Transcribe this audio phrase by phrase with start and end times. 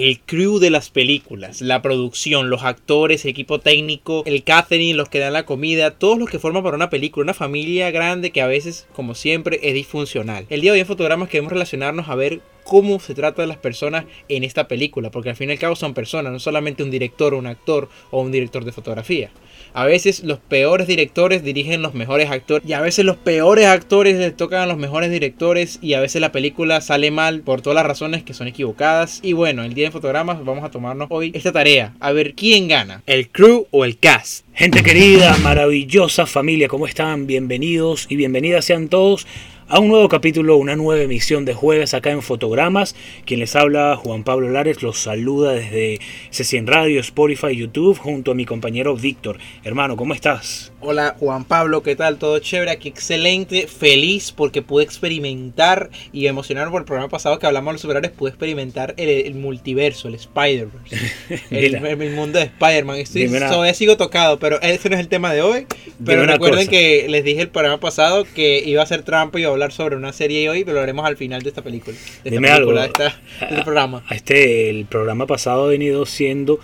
[0.00, 5.10] El crew de las películas, la producción, los actores, el equipo técnico, el catering, los
[5.10, 8.40] que dan la comida, todos los que forman para una película, una familia grande que
[8.40, 10.46] a veces, como siempre, es disfuncional.
[10.48, 13.56] El día de hoy en fotogramas queremos relacionarnos a ver cómo se trata de las
[13.56, 16.90] personas en esta película, porque al fin y al cabo son personas, no solamente un
[16.90, 19.30] director, un actor o un director de fotografía.
[19.72, 24.16] A veces los peores directores dirigen los mejores actores y a veces los peores actores
[24.16, 27.76] les tocan a los mejores directores y a veces la película sale mal por todas
[27.76, 29.20] las razones que son equivocadas.
[29.22, 32.66] Y bueno, el día de fotogramas vamos a tomarnos hoy esta tarea, a ver quién
[32.66, 34.44] gana, el crew o el cast.
[34.54, 37.26] Gente querida, maravillosa familia, ¿cómo están?
[37.26, 39.26] Bienvenidos y bienvenidas sean todos
[39.70, 42.96] a un nuevo capítulo, una nueva emisión de jueves acá en Fotogramas.
[43.24, 46.00] Quien les habla, Juan Pablo Lares, los saluda desde
[46.32, 49.38] C100 Radio, Spotify, YouTube, junto a mi compañero Víctor.
[49.62, 50.69] Hermano, ¿cómo estás?
[50.82, 52.16] Hola Juan Pablo, ¿qué tal?
[52.16, 52.70] ¿Todo chévere?
[52.70, 57.72] Aquí excelente, feliz porque pude experimentar y emocionar por el programa pasado que hablamos de
[57.74, 63.04] los superhéroes, pude experimentar el, multiverso, el Spider-Verse, el, mundo de Spider-Man.
[63.50, 65.66] Todavía sigo tocado, pero ese no es el tema de hoy.
[66.02, 69.50] Pero recuerden que les dije el programa pasado que iba a ser trampa y iba
[69.50, 71.94] a hablar sobre una serie hoy, pero lo haremos al final de esta película.
[72.24, 72.72] De Dime algo.
[72.72, 74.02] De, este programa.
[74.10, 76.58] Este, el programa pasado ha venido siendo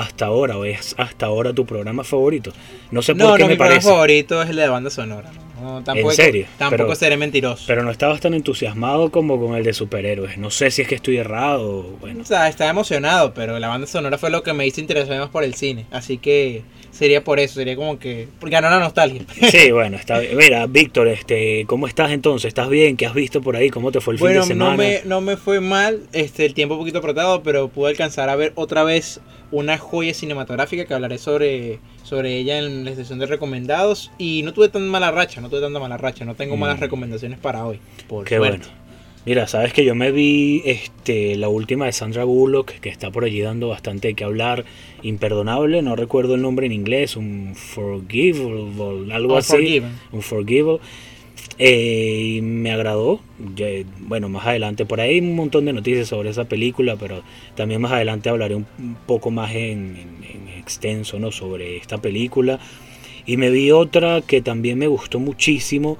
[0.00, 2.52] hasta ahora o es hasta ahora tu programa favorito.
[2.90, 5.30] No sé por qué no, me mi programa favorito es el de banda sonora.
[5.84, 6.46] tampoco, ¿En serio?
[6.58, 7.64] Tampoco seré mentiroso.
[7.66, 10.38] Pero no estabas tan entusiasmado como con el de superhéroes.
[10.38, 11.82] No sé si es que estoy errado.
[12.00, 12.22] Bueno.
[12.22, 15.30] O sea, estaba emocionado, pero la banda sonora fue lo que me hizo interesarme más
[15.30, 15.86] por el cine.
[15.90, 19.22] Así que sería por eso, sería como que ganó la nostalgia.
[19.48, 20.36] Sí, bueno, está bien.
[20.36, 22.48] Mira, Víctor, este, ¿cómo estás entonces?
[22.48, 22.96] ¿Estás bien?
[22.96, 23.70] ¿Qué has visto por ahí?
[23.70, 24.70] ¿Cómo te fue el fin de semana?
[24.72, 28.28] No me, no me fue mal, este, el tiempo un poquito apretado, pero pude alcanzar
[28.28, 33.18] a ver otra vez una joya cinematográfica que hablaré sobre, sobre ella en la sesión
[33.18, 34.10] de recomendados.
[34.18, 36.82] Y no tuve tan mala racha, no tuve tanta mala racha, no tengo malas mm.
[36.82, 37.78] recomendaciones para hoy.
[38.08, 38.64] Por Qué bueno.
[39.26, 43.24] Mira, sabes que yo me vi este, la última de Sandra Bullock, que está por
[43.24, 44.64] allí dando bastante que hablar.
[45.02, 49.82] Imperdonable, no recuerdo el nombre en inglés, un Forgivable, algo así.
[50.12, 50.80] Un Forgivable.
[51.58, 53.20] Eh, y me agradó.
[54.00, 57.22] bueno, más adelante, por ahí hay un montón de noticias sobre esa película, pero
[57.56, 58.66] también más adelante hablaré un,
[59.06, 59.96] poco más en,
[60.56, 61.32] extenso ¿no?
[61.32, 62.60] sobre esta película.
[63.26, 65.98] Y me vi otra que también me gustó muchísimo,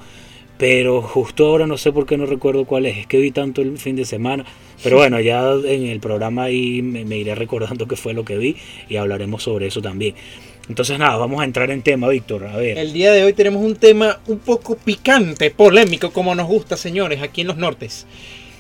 [0.59, 2.99] pero justo ahora no sé por qué no recuerdo cuál es.
[2.99, 4.45] Es que vi tanto el fin de semana.
[4.83, 8.57] Pero bueno, ya en el programa ahí me iré recordando qué fue lo que vi
[8.89, 10.15] y hablaremos sobre eso también.
[10.69, 12.47] Entonces nada, vamos a entrar en tema, Víctor.
[12.47, 12.77] A ver.
[12.79, 17.23] El día de hoy tenemos un tema un poco picante, polémico, como nos gusta, señores,
[17.23, 18.07] aquí en los nortes.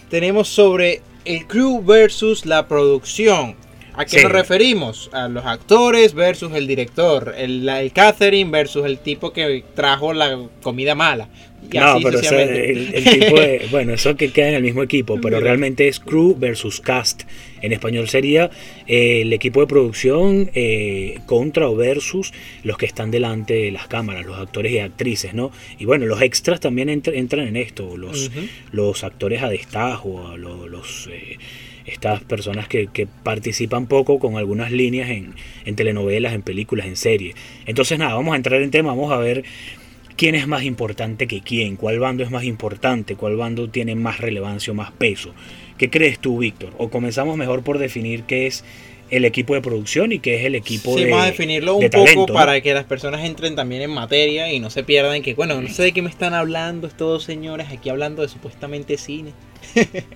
[0.09, 3.57] Tenemos sobre el crew versus la producción.
[3.95, 5.11] ¿A qué nos referimos?
[5.13, 10.39] A los actores versus el director, el, el catering versus el tipo que trajo la
[10.63, 11.29] comida mala.
[11.73, 13.37] No, pero el, tipo
[13.71, 17.23] bueno, eso que queda en el mismo equipo, pero realmente es crew versus cast.
[17.61, 18.51] En español sería
[18.87, 22.33] eh, el equipo de producción eh, contra o versus
[22.63, 25.51] los que están delante de las cámaras, los actores y actrices, ¿no?
[25.79, 28.31] Y bueno, los extras también entran en esto, los,
[28.73, 30.69] los actores a destajo, los...
[30.69, 31.39] los eh,
[31.89, 32.89] estas personas que,
[33.23, 37.35] participan poco con algunas líneas en, en, telenovelas, en películas, en series.
[37.67, 39.45] Entonces nada, vamos a entrar en tema, vamos a ver
[40.19, 44.19] quién es más importante que quién, cuál bando es más importante, cuál bando tiene más
[44.19, 45.33] relevancia o más peso.
[45.79, 46.75] ¿Qué crees tú, Víctor?
[46.77, 48.65] O comenzamos mejor por definir qué es
[49.11, 51.89] el equipo de producción y qué es el equipo sí, de vamos a definirlo un
[51.89, 55.62] poco para que las personas entren también en materia y no se pierdan que, bueno,
[55.62, 59.33] no sé de qué me están hablando estos señores aquí hablando de supuestamente cine.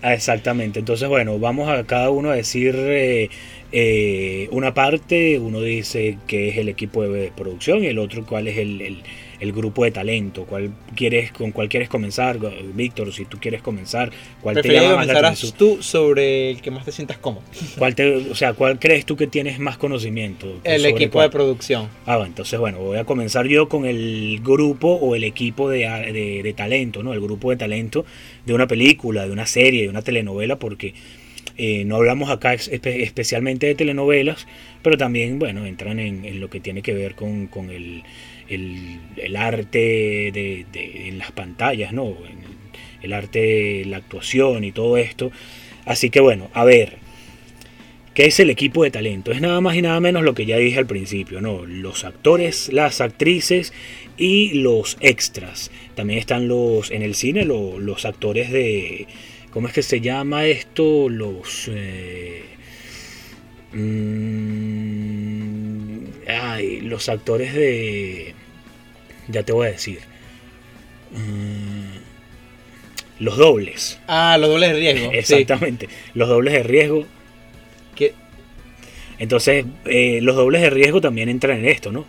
[0.02, 3.28] Ah, exactamente, entonces bueno, vamos a cada uno a decir eh,
[3.70, 8.49] eh, una parte, uno dice que es el equipo de producción y el otro cuál
[8.49, 9.02] es el el
[9.50, 10.44] grupo de talento.
[10.44, 12.38] ¿Cuál quieres, ¿Con cuál quieres comenzar,
[12.74, 13.12] Víctor?
[13.12, 17.18] Si tú quieres comenzar, ¿cuál te llama más tú sobre el que más te sientas
[17.18, 17.42] cómodo.
[17.78, 20.60] ¿Cuál te, o sea, ¿cuál crees tú que tienes más conocimiento?
[20.64, 21.88] El equipo de producción.
[22.06, 26.42] Ah, bueno, entonces bueno, voy a comenzar yo con el grupo o el equipo de,
[26.42, 27.12] de, talento, ¿no?
[27.12, 28.04] El grupo de talento
[28.46, 30.94] de una película, de una serie, de una telenovela, porque...
[31.58, 34.46] Eh, no hablamos acá especialmente de telenovelas,
[34.80, 38.04] pero también, bueno, entran en, en lo que tiene que ver con, con el,
[38.48, 40.66] el, arte de,
[41.08, 42.14] en las pantallas, ¿no?
[43.02, 45.32] El arte, la actuación y todo esto.
[45.84, 46.98] Así que bueno, a ver,
[48.14, 49.32] ¿Qué es el equipo de talento?
[49.32, 51.64] Es nada más y nada menos lo que ya dije al principio, ¿no?
[51.64, 53.72] Los actores, las actrices
[54.18, 55.70] y los extras.
[55.94, 59.06] También están los, en el cine, los actores de,
[59.50, 61.08] ¿cómo es que se llama esto?
[61.08, 61.70] Los...
[61.72, 62.42] Eh,
[63.72, 65.12] mm,
[66.54, 68.34] ay, los actores de...
[69.28, 70.00] Ya te voy a decir.
[71.12, 71.99] Mm,
[73.20, 74.00] los dobles.
[74.08, 75.10] Ah, los dobles de riesgo.
[75.14, 75.88] Exactamente.
[76.14, 77.06] Los dobles de riesgo
[79.22, 82.04] entonces, eh, los dobles de riesgo también entran en esto, ¿no?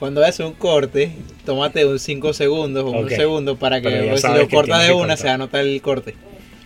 [0.00, 1.12] Cuando haces un corte,
[1.44, 5.28] tómate un 5 segundos o un segundo para que si lo cortas de una se
[5.28, 6.16] va a notar el corte.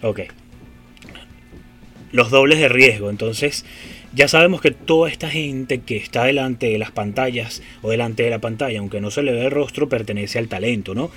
[0.01, 0.21] Ok.
[2.13, 3.11] Los dobles de riesgo.
[3.11, 3.67] Entonces,
[4.15, 8.31] ya sabemos que toda esta gente que está delante de las pantallas o delante de
[8.31, 11.11] la pantalla, aunque no se le ve el rostro, pertenece al talento, ¿no?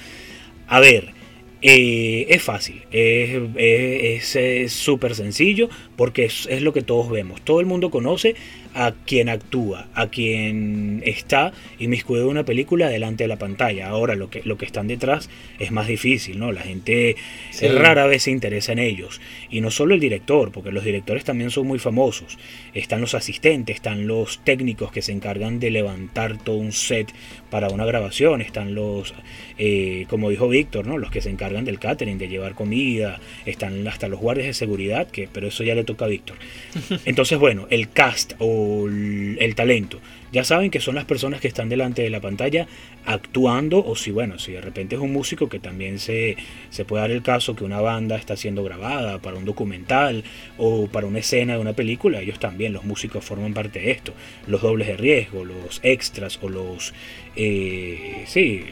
[0.67, 1.13] A ver,
[1.61, 7.41] eh, es fácil, es súper sencillo porque es, lo que todos vemos.
[7.41, 8.35] Todo el mundo conoce
[8.73, 13.87] a quien actúa, a quien está inmiscuido en una película delante de la pantalla.
[13.89, 15.29] Ahora lo que, lo que están detrás
[15.59, 16.51] es más difícil, ¿no?
[16.51, 17.15] La gente
[17.61, 19.21] rara vez se interesa en ellos.
[19.49, 22.37] Y no solo el director, porque los directores también son muy famosos.
[22.73, 27.11] Están los asistentes, están los técnicos que se encargan de levantar todo un set
[27.49, 29.13] para una grabación, están los,
[29.57, 30.97] eh, como dijo Víctor, ¿no?
[30.97, 35.07] Los que se encargan del catering, de llevar comida, están hasta los guardias de seguridad,
[35.07, 36.37] que, pero eso ya le toca a Víctor.
[37.05, 39.99] Entonces, bueno, el cast o el talento.
[40.31, 42.65] Ya saben que son las personas que están delante de la pantalla
[43.05, 46.37] actuando o si bueno, si de repente es un músico que también se,
[46.69, 50.23] se puede dar el caso que una banda está siendo grabada para un documental
[50.57, 54.13] o para una escena de una película, ellos también, los músicos forman parte de esto.
[54.47, 56.93] Los dobles de riesgo, los extras o los...
[57.35, 58.63] Eh, sí,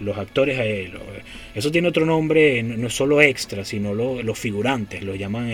[0.00, 0.90] los actores, eh,
[1.54, 5.50] eso tiene otro nombre, no es solo extras, sino los figurantes, lo llaman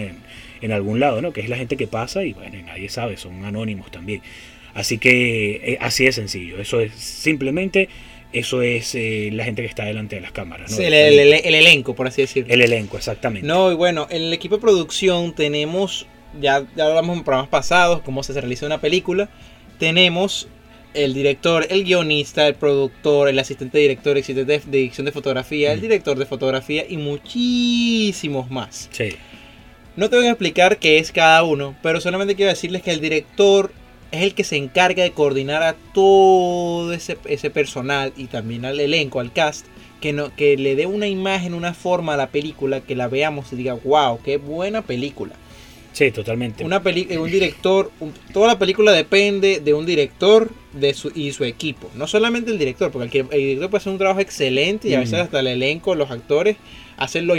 [0.63, 1.33] en algún lado, ¿no?
[1.33, 4.23] Que es la gente que pasa y bueno, nadie sabe, son anónimos también.
[4.75, 6.59] Así que eh, así es sencillo.
[6.59, 7.89] Eso es simplemente
[8.33, 10.71] eso es eh, la gente que está delante de las cámaras.
[10.71, 10.77] ¿no?
[10.77, 12.53] Sí, el, elenco, por así decirlo.
[12.53, 13.47] El elenco, exactamente.
[13.47, 16.07] No, y bueno, en el equipo de producción tenemos,
[16.41, 19.29] ya, ya hablamos en programas pasados, cómo se realiza una película.
[19.79, 20.49] Tenemos
[20.95, 25.73] el director, el guionista, el productor, el asistente director, el asistente de edición de fotografía,
[25.73, 28.89] el director de fotografía y muchísimos más.
[28.93, 29.11] Sí.
[29.95, 33.01] No te voy a explicar qué es cada uno, pero solamente quiero decirles que el
[33.01, 33.73] director
[34.11, 39.21] es el que se encarga de coordinar a todo ese, personal y también al elenco,
[39.21, 39.67] al cast,
[40.01, 43.53] que, no, que le dé una imagen, una forma a la película, que la veamos
[43.53, 45.35] y diga, wow, qué buena película.
[45.93, 46.65] Sí, totalmente.
[46.65, 47.91] Una un director,
[48.33, 51.91] toda la película depende de un director de su, y su equipo.
[51.95, 55.19] No solamente el director, porque el, director puede hacer un trabajo excelente y a veces
[55.19, 56.57] hasta el elenco, los actores,
[56.97, 57.37] hacen lo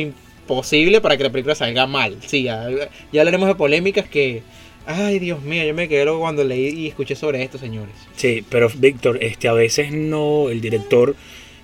[0.47, 2.17] posible para que la película salga mal.
[2.25, 2.67] Sí, ya,
[3.11, 4.41] hablaremos de polémicas que...
[4.85, 7.95] Ay, Dios mío, yo me quedé loco cuando leí y escuché sobre esto, señores.
[8.17, 11.15] Sí, pero Víctor, este, a veces no, el director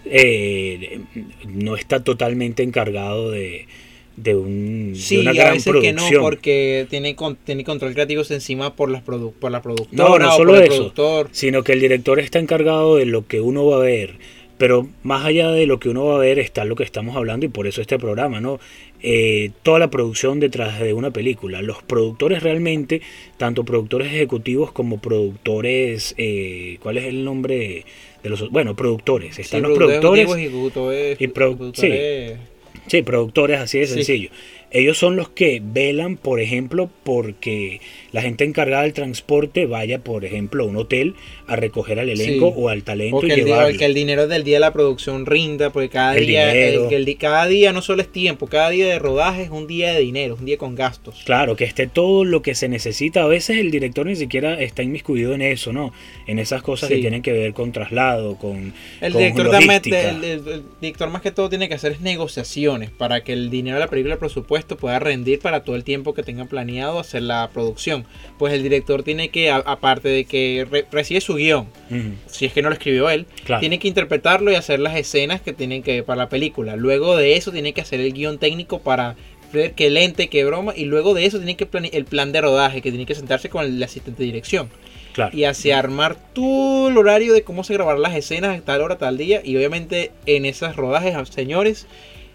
[0.05, 1.01] eh,
[1.45, 3.67] no está totalmente encargado de,
[4.15, 8.75] de, un, sí, una gran a veces que no, porque tiene, tiene control creativo encima
[8.75, 10.03] por, las por la productora.
[10.03, 10.93] No, no solo eso,
[11.31, 14.17] sino que el director está encargado de lo que uno va a ver
[14.59, 17.45] pero más allá de lo que uno va a ver está lo que estamos hablando
[17.45, 18.59] y por eso este programa, ¿no?
[19.01, 21.61] Eh, toda la producción detrás de una película.
[21.61, 23.01] Los productores realmente,
[23.38, 27.86] tanto productores ejecutivos como productores, eh, ¿cuál es el nombre
[28.22, 28.50] de los?
[28.50, 29.39] Bueno, productores.
[29.39, 30.27] Están los productores
[31.19, 32.38] y productores.
[32.88, 34.29] Sí, productores, así de sencillo.
[34.72, 37.79] Ellos son los que velan, por ejemplo, porque
[38.12, 41.16] la gente encargada del transporte vaya, por ejemplo, a un hotel
[41.48, 44.62] a recoger al elenco o al talento y el, que el dinero del día de
[44.62, 48.88] la producción rinda, porque cada día el, cada día no solo es tiempo, cada día
[48.88, 51.22] de rodaje es un día de dinero, un día con gastos.
[51.25, 53.24] Claro, que esté todo lo que se necesita.
[53.24, 55.94] A veces el director ni siquiera está inmiscuido en eso, ¿no?
[56.28, 61.10] En esas cosas que tienen que ver con traslado, con el director también, el, director
[61.10, 64.20] más que todo tiene que hacer negociaciones para que el dinero de la película, el
[64.20, 67.99] presupuesto pueda rendir para todo el tiempo que tengan planeado hacer la producción.
[68.38, 71.68] Pues el director tiene que, aparte de que recibe su guion,
[72.27, 73.25] si es que no lo escribió él,
[73.60, 76.75] tiene que interpretarlo y hacer las escenas que tienen que para la película.
[76.75, 79.15] Luego de eso tiene que hacer el guion técnico para
[79.51, 82.82] ver qué lente, qué broma, y luego de eso tiene que el plan de rodaje,
[82.82, 84.70] que tiene que sentarse con el asistente de dirección.
[85.34, 88.98] Y así armar todo el horario de cómo se grabar las escenas a tal hora,
[88.98, 89.41] tal día.
[89.44, 91.88] Y obviamente en esas rodajes, señores,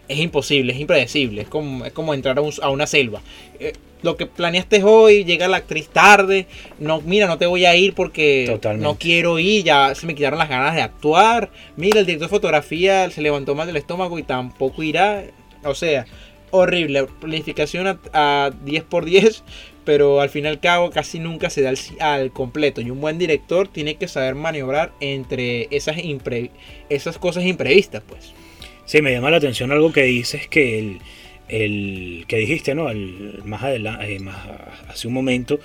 [0.09, 1.43] es imposible, es impredecible.
[1.43, 3.21] Es como, es como entrar a, una selva.
[3.59, 6.47] Eh, lo que planeaste hoy, llega la actriz tarde.
[6.79, 8.45] No, mira, no te voy a ir porque
[8.83, 9.65] no quiero ir.
[9.65, 11.51] Ya se me quitaron las ganas de actuar.
[11.77, 15.25] Mira, el director de fotografía se levantó mal del estómago y tampoco irá.
[15.65, 16.05] O sea,
[16.51, 17.07] horrible.
[17.21, 19.43] Planificación a, 10 por 10
[19.85, 22.81] pero al fin y al cabo casi nunca se da al, al completo.
[22.81, 26.51] Y un buen director tiene que saber maniobrar entre esas, impre-
[26.89, 28.33] esas cosas imprevistas, pues.
[28.87, 30.99] Sí, me llama la atención algo que dices que
[31.49, 32.89] el, que dijiste, ¿no?
[33.45, 34.47] Más adelante, más
[34.89, 35.59] hace un momento,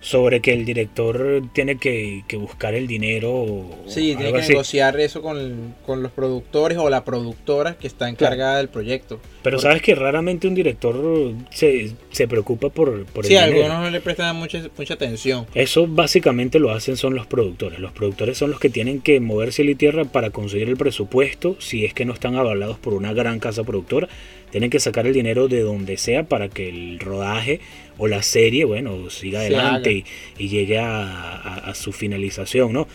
[0.00, 3.32] sobre que el director tiene que, que buscar el dinero.
[3.32, 4.50] o Sí, tiene que así.
[4.52, 9.18] negociar eso con, con los productores o la productora que está encargada del proyecto.
[9.42, 13.56] Pero Porque- sabes que raramente un director se, se preocupa por, por el Sí, dinero.
[13.64, 15.46] algunos no le prestan mucha, mucha atención.
[15.54, 17.80] Eso básicamente lo hacen son los productores.
[17.80, 21.56] Los productores son los que tienen que mover cielo y tierra para conseguir el presupuesto.
[21.58, 24.08] Si es que no están avalados por una gran casa productora,
[24.50, 27.60] tienen que sacar el dinero de donde sea para que el rodaje
[27.98, 30.04] o la serie, bueno, siga adelante y,
[30.38, 32.88] y llegue a, a- a su finalización, ¿no?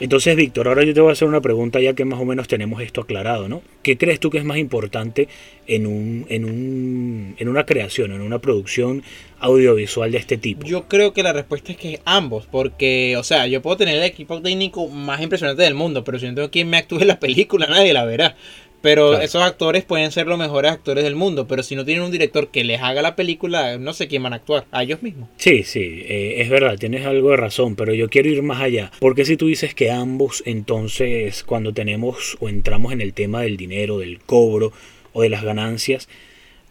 [0.00, 2.48] Entonces, Víctor, ahora yo te voy a hacer una pregunta ya que más o menos
[2.48, 3.60] tenemos esto aclarado, ¿no?
[3.82, 5.28] ¿Qué crees tú que es más importante
[5.66, 9.02] en, un, en, un, en una creación, en una producción
[9.40, 10.66] audiovisual de este tipo?
[10.66, 14.04] Yo creo que la respuesta es que ambos, porque, o sea, yo puedo tener el
[14.04, 17.20] equipo técnico más impresionante del mundo, pero si no tengo quien me actúe en la
[17.20, 18.36] película, nadie la verá.
[18.82, 19.22] Pero Claro.
[19.24, 22.48] esos actores pueden ser los mejores actores del mundo, pero si no tienen un director
[22.48, 25.28] que les haga la película, no sé quién van a actuar, a ellos mismos.
[25.36, 28.90] Sí, sí, eh, es verdad, tienes algo de razón, pero yo quiero ir más allá.
[28.98, 33.58] Porque si tú dices que ambos, entonces, cuando tenemos o entramos en el tema del
[33.58, 34.72] dinero, del cobro
[35.12, 36.08] o de las ganancias,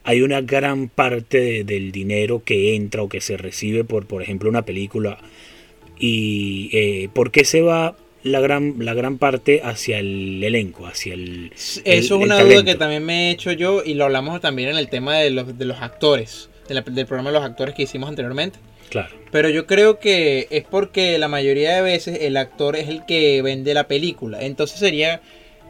[0.04, 4.24] hay una gran parte de- del dinero que entra o que se recibe por, por
[4.24, 5.20] ejemplo, una película.
[6.00, 11.14] ¿Y eh, por qué se va la gran, la gran parte hacia el elenco, hacia
[11.14, 11.52] el...
[11.56, 14.70] Eso el- es una duda que también me he hecho yo y lo hablamos también
[14.70, 17.76] en el tema de los, de los actores, de la- del programa de los actores
[17.76, 18.60] que hicimos anteriormente.
[18.90, 23.06] Claro, Pero yo creo que es porque la mayoría de veces el actor es el
[23.06, 24.42] que vende la película.
[24.42, 25.22] Entonces sería,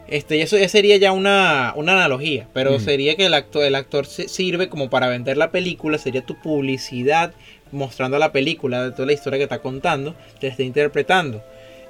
[0.08, 2.48] este, eso ya sería ya una, una analogía.
[2.54, 2.80] Pero Mm.
[2.80, 6.40] sería que el actor, el actor se- sirve como para vender la película, sería tu
[6.40, 7.32] publicidad
[7.72, 11.42] mostrando la película, toda la historia que está contando, te está interpretando.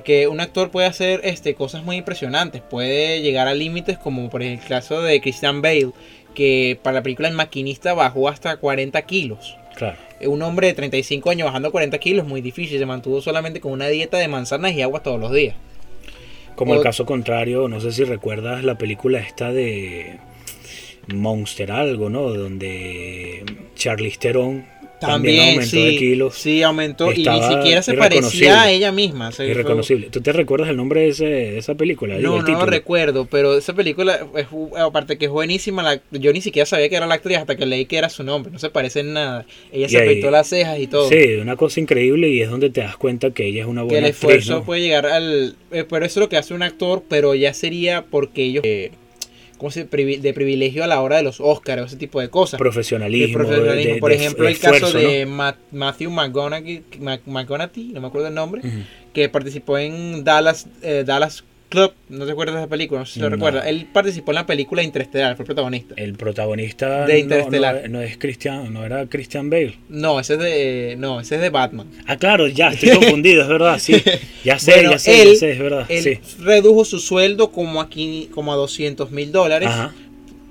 [0.04, 4.42] Que un actor puede hacer este, cosas muy impresionantes, puede llegar a límites como por
[4.42, 5.90] el caso de Christian Bale,
[6.34, 9.56] que para la película El Maquinista bajó hasta 40 kilos.
[9.76, 9.98] claro.
[10.22, 12.78] Un hombre de 35 años bajando 40 kilos es muy difícil.
[12.78, 15.56] Se mantuvo solamente con una dieta de manzanas y agua todos los días.
[16.56, 20.18] Como el caso contrario, no sé si recuerdas la película esta de
[21.14, 22.34] Monster algo, ¿no?
[22.34, 23.44] Donde
[23.76, 24.66] Charlize Theron
[25.06, 26.34] también, aumentó sí, de kilos.
[26.34, 29.32] sí aumentó y ni siquiera se parecía a ella misma.
[29.32, 30.08] Se- Irreconocible.
[30.10, 32.18] ¿Tú te recuerdas el nombre de, ese- de esa película?
[32.18, 34.46] No, el no lo recuerdo, pero esa película, es,
[34.78, 37.66] aparte que es buenísima, la- yo ni siquiera sabía que era la actriz hasta que
[37.66, 39.46] leí que era su nombre, no se parece en nada.
[39.72, 41.08] Ella Y se ahí- pintó las cejas y todo.
[41.08, 43.86] Sí, una cosa increíble y es donde te das cuenta que ella es una que
[43.88, 44.64] buena el actriz, esfuerzo ¿no?
[44.64, 45.56] puede llegar al...
[45.72, 48.62] eh, pero eso es lo que hace un actor, pero ya sería porque ellos...
[48.64, 48.90] eh,
[49.60, 52.56] ¿Cómo se de privilegio a la hora de los Oscars o ese tipo de cosas?
[52.58, 53.26] Profesionalismo.
[53.28, 53.94] de profesionalismo.
[53.94, 55.06] de- Por de ejemplo, el esfuerzo, caso ¿no?
[55.08, 58.62] de Ma- Matthew McConaughey, Ma- McConaughey, no me acuerdo el nombre,
[59.12, 61.92] que participó en Dallas, eh, Dallas Club.
[62.10, 63.00] ¿No te acuerdas de esa película?
[63.00, 63.36] No sé si lo No.
[63.36, 63.66] recuerdas.
[63.66, 65.94] Él participó en la película Interestelar, fue protagonista.
[65.96, 67.82] El protagonista De Interestelar.
[67.88, 69.78] No, no es Christian, no era Christian Bale.
[69.88, 71.86] No, ese es de, no, ese es de Batman.
[72.06, 74.02] Ah, claro, ya, estoy confundido, es verdad, sí.
[74.44, 76.18] Ya sé, Bueno, ya sé, él- ya sé, es verdad, Él sí.
[76.40, 79.68] redujo su sueldo como aquí, como a 200 mil dólares.
[79.70, 79.94] Ajá.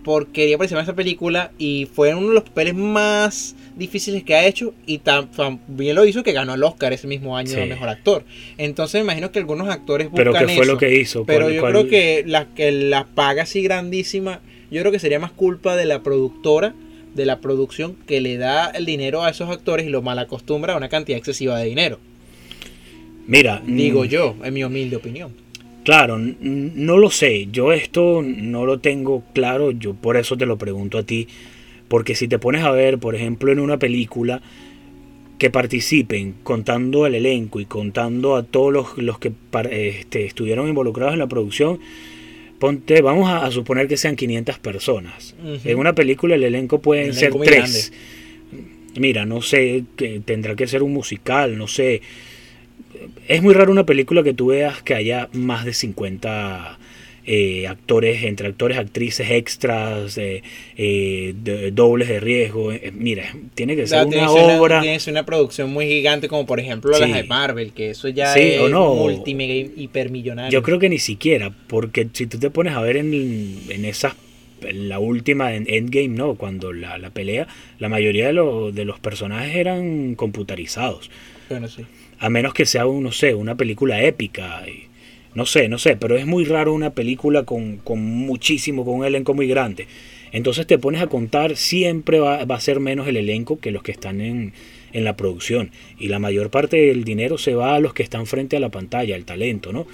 [0.03, 4.35] Porque quería participar en esa película y fue uno de los papeles más difíciles que
[4.35, 7.55] ha hecho y también lo hizo que ganó el Oscar ese mismo año Sí.
[7.55, 8.23] de mejor actor.
[8.57, 11.25] Entonces me imagino que algunos actores Pero buscan ¿qué fue eso, lo que hizo?
[11.25, 14.39] Pero ¿Cuál- yo cuál- creo que la, que la paga así grandísima,
[14.71, 16.73] yo creo que sería más culpa de la productora,
[17.15, 20.77] de la producción que le da el dinero a esos actores y los malacostumbra a
[20.77, 21.99] una cantidad excesiva de dinero.
[23.27, 25.31] Mira, Digo mm, yo, en mi humilde opinión.
[25.89, 27.47] Claro, no lo sé.
[27.51, 29.71] Yo esto no lo tengo claro.
[29.71, 31.27] Yo por eso te lo pregunto a ti.
[31.87, 34.39] Porque si te pones a ver, por ejemplo, en una película
[35.39, 39.31] que participen contando el elenco y contando a todos los, los que
[39.71, 41.79] este, estuvieron involucrados en la producción,
[42.59, 45.33] ponte, vamos a, a suponer que sean 500 personas.
[45.63, 47.91] En una película el elenco pueden ser elenco tres.
[48.95, 52.03] Mira, no sé, que tendrá que ser un musical, no sé.
[53.27, 56.77] Es muy raro una película que tú veas que haya más de 50
[57.31, 60.41] eh, actores, entre actores, actrices, extras, eh,
[60.77, 62.71] eh, de- dobles de riesgo.
[62.71, 64.81] Eh, mira, tiene que ser una obra.
[64.81, 67.01] tiene que ser una producción muy gigante como por ejemplo Sí.
[67.01, 68.95] las de Marvel, que eso ya Sí, es no.
[68.95, 70.51] multi mega hipermillonario.
[70.51, 73.13] Yo creo que ni siquiera, porque si tú te pones a ver en,
[73.69, 74.15] en esas,
[74.63, 76.33] en la última, en Endgame, ¿no?
[76.33, 81.11] Cuando la, la pelea, la mayoría de, los de los personajes eran computarizados.
[81.47, 81.83] Bueno, sí.
[82.19, 84.63] A menos que sea, no sé, una película épica.
[84.67, 84.87] y-
[85.35, 89.05] no sé, no sé, pero es muy raro una película con, con muchísimo, con un
[89.05, 89.85] elenco muy grande.
[90.31, 93.83] Entonces te pones a contar, siempre va, va a ser menos el elenco que los
[93.83, 94.53] que están en,
[94.91, 95.69] en la producción.
[95.99, 98.69] Y la mayor parte del dinero se va a los que están frente a la
[98.69, 99.85] pantalla, el talento, ¿no?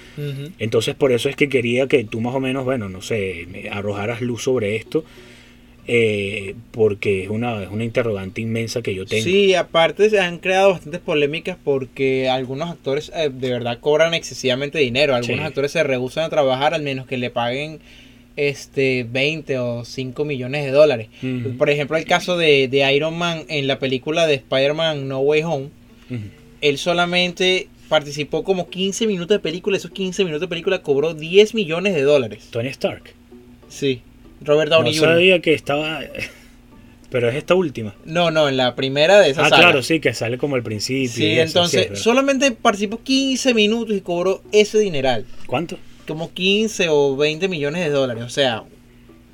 [0.57, 3.69] Entonces por eso es que quería que tú más o menos, bueno, no sé, me
[3.69, 5.03] arrojaras luz sobre esto,
[5.87, 9.23] eh, porque es una, es una interrogante inmensa que yo tengo.
[9.23, 14.79] Sí, aparte se han creado bastantes polémicas porque algunos actores eh, de verdad cobran excesivamente
[14.79, 15.15] dinero.
[15.15, 15.45] Algunos Sí.
[15.45, 17.79] actores se rehusan a trabajar al menos que le paguen
[18.35, 21.07] este 20 o 5 millones de dólares.
[21.57, 25.43] Por ejemplo, el caso de, de Iron Man en la película de Spider-Man No Way
[25.43, 25.69] Home.
[26.61, 29.77] Él solamente participó como 15 minutos de película.
[29.77, 32.47] Esos 15 minutos de película cobró 10 millones de dólares.
[32.51, 33.03] Tony Stark.
[33.69, 34.01] Sí.
[34.41, 35.09] Robert No Downey Jr.
[35.09, 36.01] sabía que estaba...
[37.09, 37.95] Pero es esta última.
[38.03, 39.61] No, no, en la primera de esa Ah, saga.
[39.61, 41.09] claro, sí, que sale como al principio.
[41.11, 45.77] Sí, eso, entonces solamente participó 15 minutos y cobró ese dineral, ¿Cuánto?
[46.07, 48.23] como 15 o 20 millones de dólares.
[48.23, 48.63] O sea,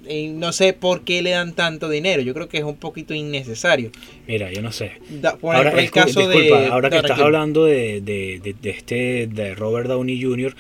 [0.08, 2.22] y no sé por qué le dan tanto dinero.
[2.22, 3.91] Yo creo que es un poquito innecesario.
[4.27, 4.91] Mira, yo no sé.
[5.10, 6.67] Da- por Ahora, el caso disculpa, de.
[6.67, 7.25] ahora que no, estás tranquilo.
[7.25, 10.55] hablando de, de- de- de este de Robert Downey Jr.,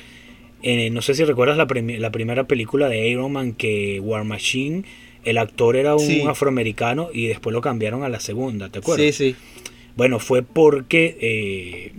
[0.63, 4.83] eh, no sé si recuerdas la, primera película de Iron Man que War Machine,
[5.23, 6.21] el actor era un Sí.
[6.21, 9.15] afroamericano y después lo cambiaron a la segunda, ¿te acuerdas?
[9.15, 9.35] Sí, sí.
[9.95, 11.91] Bueno, fue porque, eh,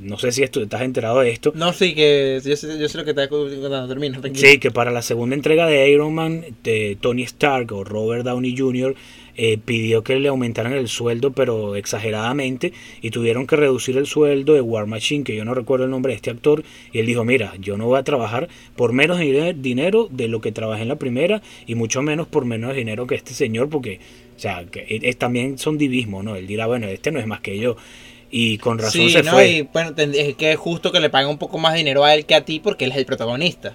[0.00, 2.98] no sé si esto, estás enterado de esto, No, sí, que yo sé, yo sé
[2.98, 3.86] lo que te contando.
[3.88, 4.48] Termina, tranquilo.
[4.48, 8.56] Sí, que para la segunda entrega de Iron Man, de Tony Stark o Robert Downey
[8.56, 8.94] Jr.
[9.36, 14.54] eh, pidió que le aumentaran el sueldo, pero exageradamente, y tuvieron que reducir el sueldo
[14.54, 17.24] de War Machine, que yo no recuerdo el nombre de este actor, y él dijo,
[17.24, 20.96] mira, yo no voy a trabajar por menos dinero de lo que trabajé en la
[20.96, 24.00] primera, y mucho menos por menos dinero que este señor, porque,
[24.36, 26.36] o sea, que es- es- también son divismos, ¿no?
[26.36, 27.76] Él dirá, bueno, este no es más que yo,
[28.30, 29.48] y con razón Sí, se no, fue.
[29.50, 32.26] y bueno, es que es justo que le paguen un poco más dinero a él
[32.26, 33.74] que a ti porque él es el protagonista.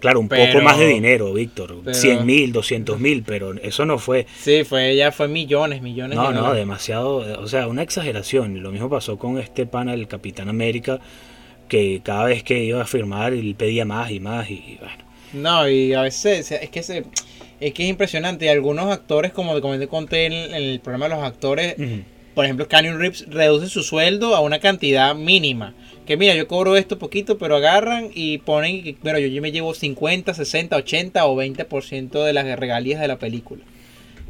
[0.00, 1.76] Claro, un Pero- poco más de dinero, Víctor.
[1.84, 4.26] pero- 100 mil, 200 mil, pero eso no fue.
[4.40, 6.58] Sí, fue ya fue millones, millones No, de no, dólares.
[6.60, 7.16] demasiado.
[7.40, 8.62] O sea, una exageración.
[8.62, 11.00] Lo mismo pasó con este pana, el Capitán América,
[11.68, 14.48] que cada vez que iba a firmar, él pedía más y más.
[14.50, 17.04] Y bueno, No, y a veces es que se,
[17.60, 18.48] es que es impresionante.
[18.50, 21.74] Algunos actores, como te conté en, en el programa de los actores,
[22.34, 25.74] por ejemplo, Canyon Reeves reduce su sueldo a una cantidad mínima.
[26.08, 29.74] Que mira, yo cobro esto poquito, pero agarran y ponen, bueno, yo, yo me llevo
[29.74, 33.62] 50, 60, 80 o 20% de las regalías de la película.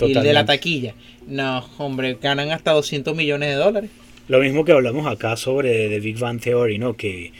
[0.00, 0.94] Y de la taquilla.
[1.28, 3.90] No, hombre, ganan hasta 200 millones de dólares.
[4.26, 6.94] Lo mismo que hablamos acá sobre The Big Bang Theory, ¿no?
[6.94, 7.30] Que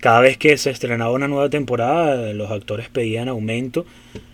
[0.00, 3.86] cada vez que se estrenaba una nueva temporada, los actores pedían aumento.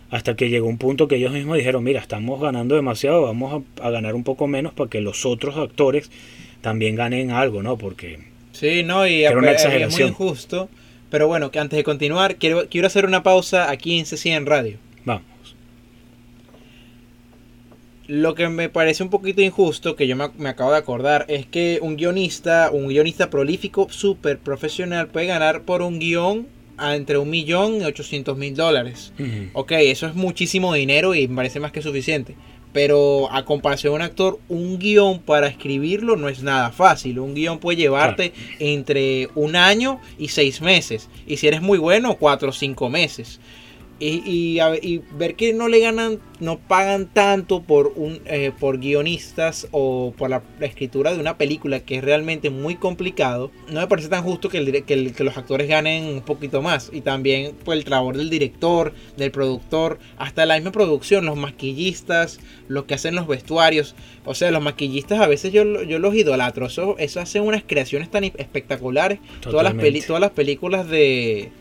[0.08, 3.86] Hasta que llegó un punto que ellos mismos dijeron, mira, estamos ganando demasiado, vamos a,
[3.86, 6.10] a ganar un poco menos para que los otros actores
[6.62, 7.76] también ganen algo, ¿no?
[7.76, 10.68] Porque Sí, no, y Era una es muy injusto.
[11.10, 14.46] Pero bueno, que antes de continuar, quiero, quiero hacer una pausa aquí en CC en
[14.46, 14.78] Radio.
[15.04, 15.24] vamos.
[18.06, 21.46] Lo que me parece un poquito injusto, que yo me, me acabo de acordar, es
[21.46, 27.18] que un guionista, un guionista prolífico, súper profesional, puede ganar por un guion a entre
[27.18, 29.12] un millón y ochocientos mil dólares.
[29.52, 32.34] Ok, eso es muchísimo dinero y me parece más que suficiente.
[32.74, 37.20] Pero a comparación de un actor, un guion para escribirlo no es nada fácil.
[37.20, 41.08] Un guion puede llevarte entre un año y seis meses.
[41.24, 43.38] Y si eres muy bueno, cuatro o cinco meses.
[44.00, 48.20] Y, y, a ver, y ver que no le ganan, no pagan tanto por un
[48.26, 52.74] eh, por guionistas o por la, la escritura de una película que es realmente muy
[52.74, 56.04] complicado, no me parece tan justo que, el, dire- que, el- que los actores ganen
[56.06, 56.90] un poquito más.
[56.92, 62.40] Y también por el trabajo del director, del productor, hasta la misma producción, los maquillistas,
[62.66, 63.94] los que hacen los vestuarios.
[64.24, 66.66] O sea, los maquillistas a veces yo, yo los idolatro.
[66.66, 69.20] Eso, eso hacen unas creaciones tan espectaculares.
[69.40, 70.06] Todas las, peli- Totalmente.
[70.08, 71.52] todas las películas de...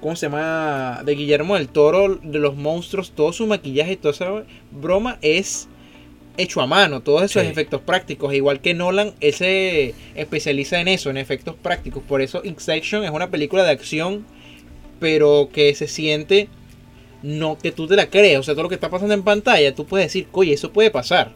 [0.00, 1.02] ¿Cómo se llama?
[1.04, 5.68] De Guillermo del Toro, de los monstruos, todo su maquillaje, toda esa broma es
[6.36, 7.48] hecho a mano, todos esos Sí.
[7.48, 8.32] efectos prácticos.
[8.32, 12.02] Igual que Nolan, él se especializa en eso, en efectos prácticos.
[12.02, 14.24] Por eso Inception es una película de acción,
[15.00, 16.48] pero que se siente
[17.22, 18.38] no que tú te la crees.
[18.38, 20.90] O sea, todo lo que está pasando en pantalla, tú puedes decir, oye, eso puede
[20.90, 21.32] pasar.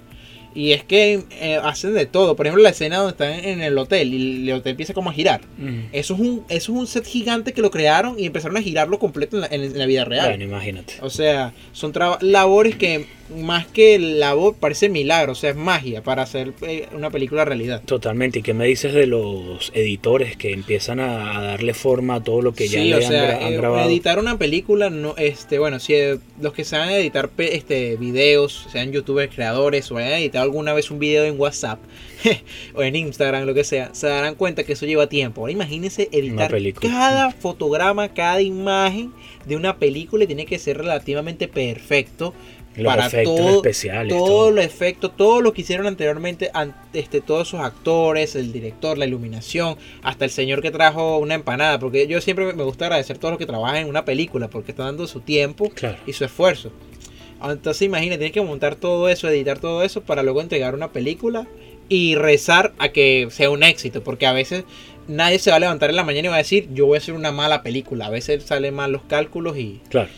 [0.55, 2.37] Y es que eh, hacen de todo.
[2.37, 5.13] Por ejemplo, la escena donde están en el hotel y el hotel empieza como a
[5.13, 5.41] girar.
[5.93, 8.99] Eso es un, eso es un set gigante que lo crearon y empezaron a girarlo
[8.99, 10.29] completo en la, en la vida real.
[10.29, 10.95] Bueno, imagínate.
[11.01, 16.23] O sea, son labores que más que labor parece milagro, o sea, es magia para
[16.23, 17.83] hacer eh, una película realidad.
[17.85, 18.41] Totalmente.
[18.41, 22.53] ¿Y qué me dices de los editores que empiezan a, darle forma a todo lo
[22.55, 23.89] que ya sí, le o han, sea, gra- han eh, grabado?
[23.89, 28.93] editar una película, no, este, bueno, si eh, los que saben editar este, videos, sean
[28.93, 31.81] youtubers, creadores, o hayan editado alguna vez un video en WhatsApp
[32.75, 35.43] o en Instagram, lo que sea, se darán cuenta que eso lleva tiempo.
[35.43, 39.13] Ahora imagínense editar cada fotograma, cada imagen
[39.47, 42.35] de una película y tiene que ser relativamente perfecto.
[42.77, 44.51] Los para efectos todo, especiales, todo, todo.
[44.51, 49.07] los efectos, todo lo que hicieron anteriormente, an- este, todos esos actores, el director, la
[49.07, 53.21] iluminación, hasta el señor que trajo una empanada, porque yo siempre me gusta agradecer a
[53.21, 55.99] todos los que trabajan en una película, porque están dando su tiempo Claro.
[56.07, 56.73] y su esfuerzo.
[57.43, 61.47] Entonces imagínate, tienes que montar todo eso, editar todo eso para luego entregar una película
[61.89, 64.65] y rezar a que sea un éxito, porque a veces
[65.09, 66.99] nadie se va a levantar en la mañana y va a decir, yo voy a
[66.99, 69.81] hacer una mala película, a veces salen mal los cálculos y...
[69.91, 70.09] Claro.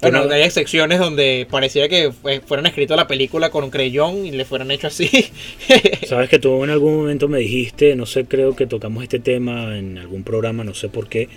[0.00, 4.26] Bueno, Bueno, hay excepciones donde pareciera que fue- fueran escrito la película con un creyón
[4.26, 5.08] y le fueran hecho así.
[6.06, 9.78] Sabes que tú en algún momento me dijiste, no sé, creo que tocamos este tema
[9.78, 11.28] en algún programa, no sé por qué,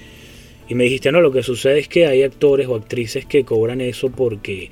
[0.68, 3.80] y me dijiste, no, lo que sucede es que hay actores o actrices que cobran
[3.80, 4.70] eso porque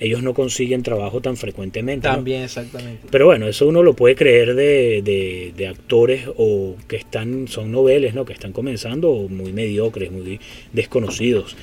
[0.00, 2.08] ellos no consiguen trabajo tan frecuentemente.
[2.08, 2.14] ¿no?
[2.14, 3.06] También, exactamente.
[3.10, 7.70] Pero bueno, eso uno lo puede creer de, de- de actores o que están, son
[7.72, 8.24] noveles, ¿no?
[8.24, 10.40] Que están comenzando o muy mediocres, muy
[10.72, 11.56] desconocidos.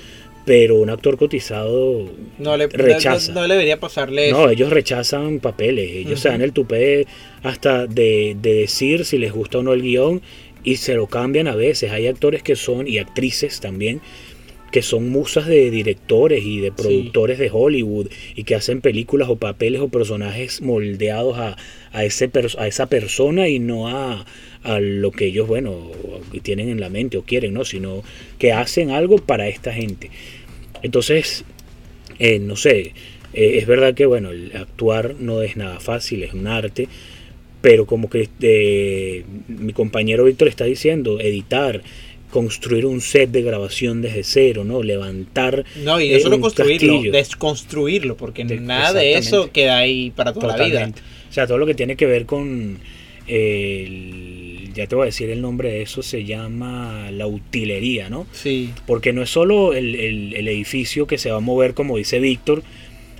[0.52, 3.32] Pero un actor cotizado No le, rechaza.
[3.32, 4.38] no, no le debería pasarle eso.
[4.38, 6.34] No, ellos rechazan papeles, ellos se Ujú.
[6.34, 7.08] dan el tupé
[7.42, 10.22] hasta de, de decir si les gusta o no el guion
[10.66, 11.92] y se lo cambian a veces.
[11.92, 14.02] Hay actores que son, y actrices también,
[14.74, 19.36] que son musas de directores y de productores de Hollywood y que hacen películas o
[19.38, 21.58] papeles o personajes moldeados a,
[21.94, 24.26] a, ese a esa persona y no a,
[24.64, 25.92] a lo que ellos, bueno,
[26.42, 27.66] tienen en la mente o quieren, ¿no?
[27.66, 28.02] Sino
[28.40, 30.10] que hacen algo para esta gente.
[30.84, 31.44] Entonces,
[32.20, 32.94] eh, no sé,
[33.34, 36.88] eh, es verdad que bueno, el actuar no es nada fácil, es un arte,
[37.62, 41.82] pero como que eh, mi compañero Víctor está diciendo, editar,
[42.32, 44.82] construir un set de grabación desde cero, ¿no?
[44.84, 47.12] Levantar No, y eh, no solo un construirlo, castillo.
[47.12, 50.92] desconstruirlo, porque De- nada de eso queda ahí para toda la vida.
[51.30, 52.80] O sea, todo lo que tiene que ver con
[53.28, 54.41] eh, el-
[54.74, 58.28] ya te voy a decir el nombre de eso, se llama la utilería, ¿no?
[58.32, 61.98] Sí, Porque no es solo el, el- el edificio que se va a mover, como
[61.98, 62.64] dice Víctor,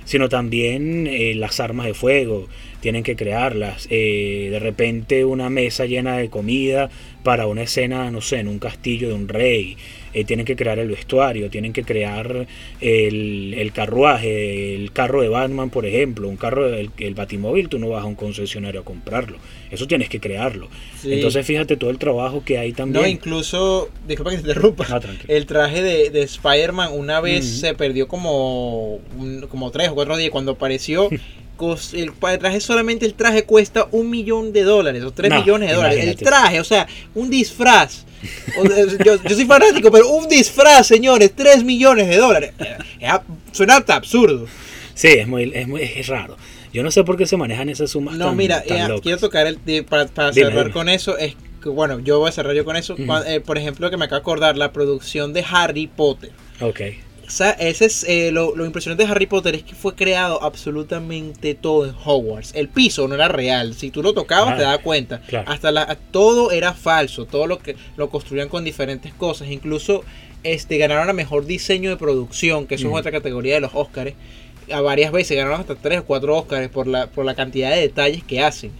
[0.04, 2.48] sino también eh, las armas de fuego,
[2.80, 3.86] tienen que crearlas.
[3.90, 6.90] Eh, de repente una mesa llena de comida
[7.22, 9.76] para una escena, no sé, en un castillo de un rey.
[10.14, 12.46] Eh, tienen que crear el vestuario, tienen que crear
[12.80, 17.78] el, el carruaje, el carro de Batman, por ejemplo, un carro, el, el batimóvil, tú
[17.78, 19.38] no vas a un concesionario a comprarlo.
[19.70, 20.68] Eso tienes que crearlo.
[21.00, 21.12] sí.
[21.12, 23.02] Entonces fíjate todo el trabajo que hay también.
[23.02, 24.86] no, incluso, disculpa que te interrumpa.
[25.28, 29.00] El traje de, de Spider-Man una vez se perdió como,
[29.48, 30.30] como tres o cuatro días.
[30.30, 31.08] Cuando apareció,
[31.92, 35.74] el, traje, solamente el traje cuesta un millón de dólares o tres No, millones de
[35.74, 36.06] dólares.
[36.06, 38.04] El traje, o sea, un disfraz.
[39.04, 42.52] Yo, yo soy fanático, pero un disfraz, señores, tres millones de dólares.
[43.52, 44.46] Suena hasta absurdo.
[44.94, 46.36] Sí, es muy, es muy es raro.
[46.72, 49.18] Yo no sé por qué se manejan esas sumas No, tan, mira, tan eh, quiero
[49.18, 50.72] tocar el para, para Dime, cerrar dime.
[50.72, 51.18] con eso.
[51.18, 52.96] Es que, bueno, yo voy a cerrar yo con eso.
[53.26, 56.30] Eh, por ejemplo, que me acabo de acordar, la producción de Harry Potter.
[56.60, 56.80] Ok.
[57.32, 60.42] O sea, ese es eh, lo, lo impresionante de Harry Potter es que fue creado
[60.42, 62.52] absolutamente todo en Hogwarts.
[62.54, 63.72] El piso no era real.
[63.72, 65.20] Si tú lo tocabas Ah, te das cuenta.
[65.26, 65.50] claro.
[65.50, 67.24] Hasta la, todo era falso.
[67.24, 69.48] Todo lo que lo construían con diferentes cosas.
[69.50, 70.04] Incluso
[70.42, 74.12] este ganaron a mejor diseño de producción, que eso es otra categoría de los Oscars.
[74.70, 77.80] A varias veces ganaron hasta 3 o 4 Oscars por la, por la cantidad de
[77.80, 78.72] detalles que hacen.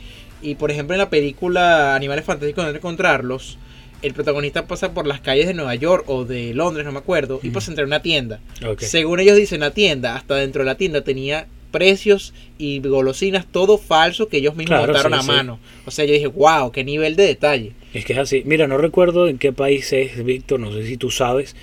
[0.43, 3.57] Y por ejemplo en la película Animales Fantásticos no encontrarlos,
[4.03, 7.41] el protagonista pasa por las calles de Nueva York o de Londres, no me acuerdo,
[7.43, 8.41] y pasa entre una tienda.
[8.79, 13.79] Según ellos dicen, la tienda, hasta dentro de la tienda tenía precios y golosinas, todo
[13.79, 15.27] falso que ellos mismos Claro, sí, a sí.
[15.27, 15.59] mano.
[15.87, 17.73] O sea, yo dije, wow, qué nivel de detalle.
[17.95, 18.43] Es que es así.
[18.45, 21.57] Mira, no recuerdo en qué país es, Víctor, no sé si tú sabes,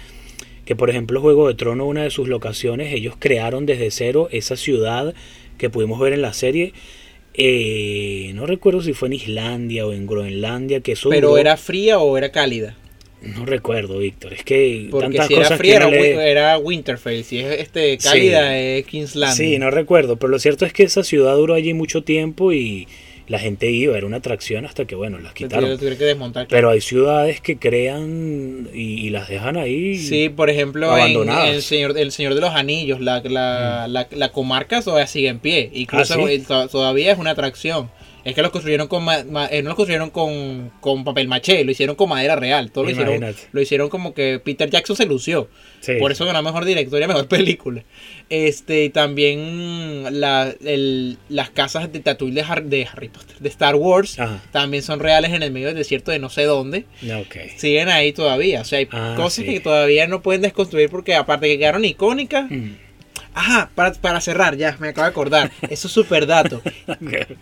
[0.65, 4.55] que por ejemplo Juego de Trono, una de sus locaciones, ellos crearon desde cero esa
[4.55, 5.13] ciudad
[5.57, 6.73] que pudimos ver en la serie.
[7.33, 11.57] Eh, no recuerdo si fue en Islandia o en Groenlandia, que eso Pero duró- era
[11.57, 12.75] fría o era cálida.
[13.21, 14.33] No recuerdo, Víctor.
[14.33, 17.97] Es que Porque tantas si era cosas fría que era, era Winterfell, si es este
[17.97, 19.35] cálida es Kingsland.
[19.35, 22.87] Sí, no recuerdo, pero lo cierto es que esa ciudad duró allí mucho tiempo y
[23.29, 25.77] la gente iba, era una atracción hasta que, bueno, las quitaron.
[25.77, 26.47] Tuvieron que desmontar.
[26.49, 29.97] Pero hay ciudades que crean y, y las dejan ahí.
[29.99, 31.49] Sí, por ejemplo, en, abandonadas.
[31.49, 35.39] el Señor, el Señor de los Anillos, la, la, la, la comarca todavía sigue en
[35.39, 35.69] pie.
[35.73, 36.15] Incluso
[36.49, 37.91] Ah, todavía es una atracción.
[38.29, 41.63] Es que los construyeron con ma- ma- eh, no los construyeron con, con papel maché,
[41.63, 42.71] lo hicieron con madera real.
[42.71, 45.49] Todo lo hicieron, lo hicieron como que Peter Jackson se lució.
[45.81, 45.93] Sí.
[45.99, 47.83] Por eso ganó mejor director y mejor película.
[48.29, 53.49] Este, y también la, el- las casas de Tatooine de, Har- de Harry Potter, de
[53.49, 54.41] Star Wars, Ajá.
[54.51, 56.85] también son reales en el medio del desierto de no sé dónde
[57.21, 57.35] Ok.
[57.57, 58.61] siguen ahí todavía.
[58.61, 59.51] O sea, hay Ah, cosas sí.
[59.53, 62.49] que todavía no pueden desconstruir porque aparte que quedaron icónicas.
[62.49, 62.71] Mm.
[63.33, 65.51] Ajá, para, para cerrar, ya, me acabo de acordar.
[65.69, 66.61] Eso es súper dato.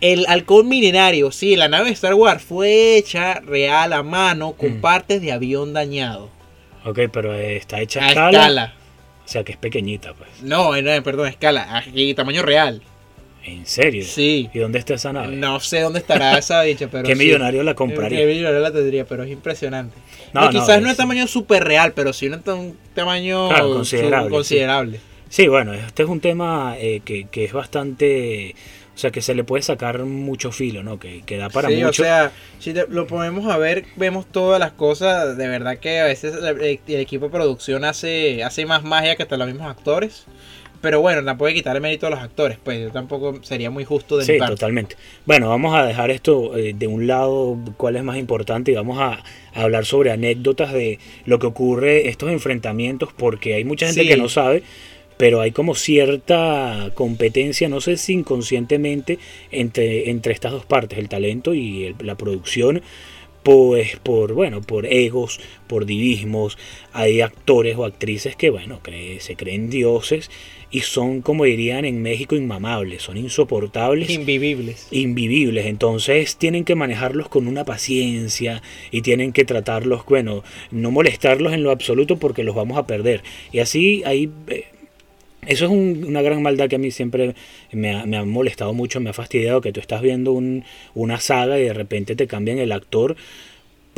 [0.00, 4.78] El halcón milenario, sí, la nave de Star Wars fue hecha real a mano con
[4.78, 4.80] Mm.
[4.80, 6.30] partes de avión dañado.
[6.84, 8.30] Ok, pero eh, está hecha a escala.
[8.38, 8.74] escala.
[9.24, 10.30] O sea que es pequeñita, pues.
[10.42, 12.80] No, no, perdón, escala, aquí tamaño real.
[13.44, 14.04] ¿En serio?
[14.04, 14.50] Sí.
[14.52, 15.34] ¿Y dónde está esa nave?
[15.36, 17.18] No sé dónde estará esa bicha, pero ¿Qué sí.
[17.24, 18.18] millonario la compraría?
[18.18, 19.04] ¿Qué millonario la tendría?
[19.06, 19.96] Pero es impresionante.
[20.34, 23.70] No, No, no, quizás no es- es tamaño súper real, pero sí un, tamaño Claro,
[23.74, 24.96] considerable, considerable.
[24.98, 25.02] Sí,
[25.48, 28.54] bueno, este es un tema eh, que, que es bastante...
[28.94, 30.98] O sea, que se le puede sacar mucho filo, ¿no?
[30.98, 32.02] Que, que da para sí, mucho.
[32.02, 35.36] o sea, si te- lo ponemos a ver, vemos todas las cosas.
[35.38, 39.22] De verdad que a veces el, el equipo de producción hace, hace más magia que
[39.22, 40.24] hasta los mismos actores.
[40.80, 43.84] Pero bueno, no puede quitar el mérito a los actores, pues yo tampoco sería muy
[43.84, 44.54] justo de Sí, mi parte.
[44.54, 44.96] totalmente.
[45.26, 48.98] Bueno, vamos a dejar esto eh, de un lado, cuál es más importante, y vamos
[49.00, 49.12] a,
[49.54, 54.08] a hablar sobre anécdotas de lo que ocurre, estos enfrentamientos, porque hay mucha gente Sí.
[54.08, 54.62] que no sabe,
[55.18, 59.18] pero hay como cierta competencia, no sé si inconscientemente,
[59.50, 62.80] entre, entre estas dos partes, el talento y el- la producción.
[63.42, 66.58] Pues por, bueno, por egos, por divismos,
[66.92, 70.30] hay actores o actrices que, bueno, que se creen dioses
[70.70, 74.88] y son, como dirían en México, inmamables, son insoportables Invivibles.
[74.90, 81.54] invivibles, entonces tienen que manejarlos con una paciencia y tienen que tratarlos, bueno, no molestarlos
[81.54, 83.22] en lo absoluto porque los vamos a perder.
[83.50, 84.28] Y así ahí...
[85.48, 87.34] eso es un- una gran maldad que a mí siempre
[87.72, 91.18] me ha, me ha molestado mucho, me ha fastidiado que tú estás viendo un- una
[91.20, 93.16] saga y de repente te cambian el actor.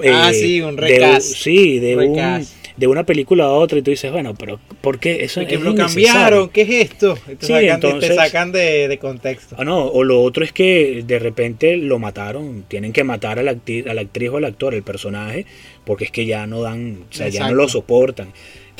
[0.03, 1.35] Ah, eh, sí, un de recast.
[1.35, 2.47] sí, de, un-
[2.79, 5.61] de una película a otra y tú dices, bueno, pero ¿por qué eso Porque es
[5.61, 7.19] lo cambiaron, ¿qué es esto?
[7.27, 9.57] Te Sí, sacan, entonces- te sacan de, de contexto.
[9.59, 13.43] Ah, no, o lo otro es que de repente lo mataron, tienen que matar a
[13.43, 15.45] la, acti- a la actriz o al actor, el personaje,
[15.85, 18.29] porque es que ya no dan, o sea, ya no lo soportan.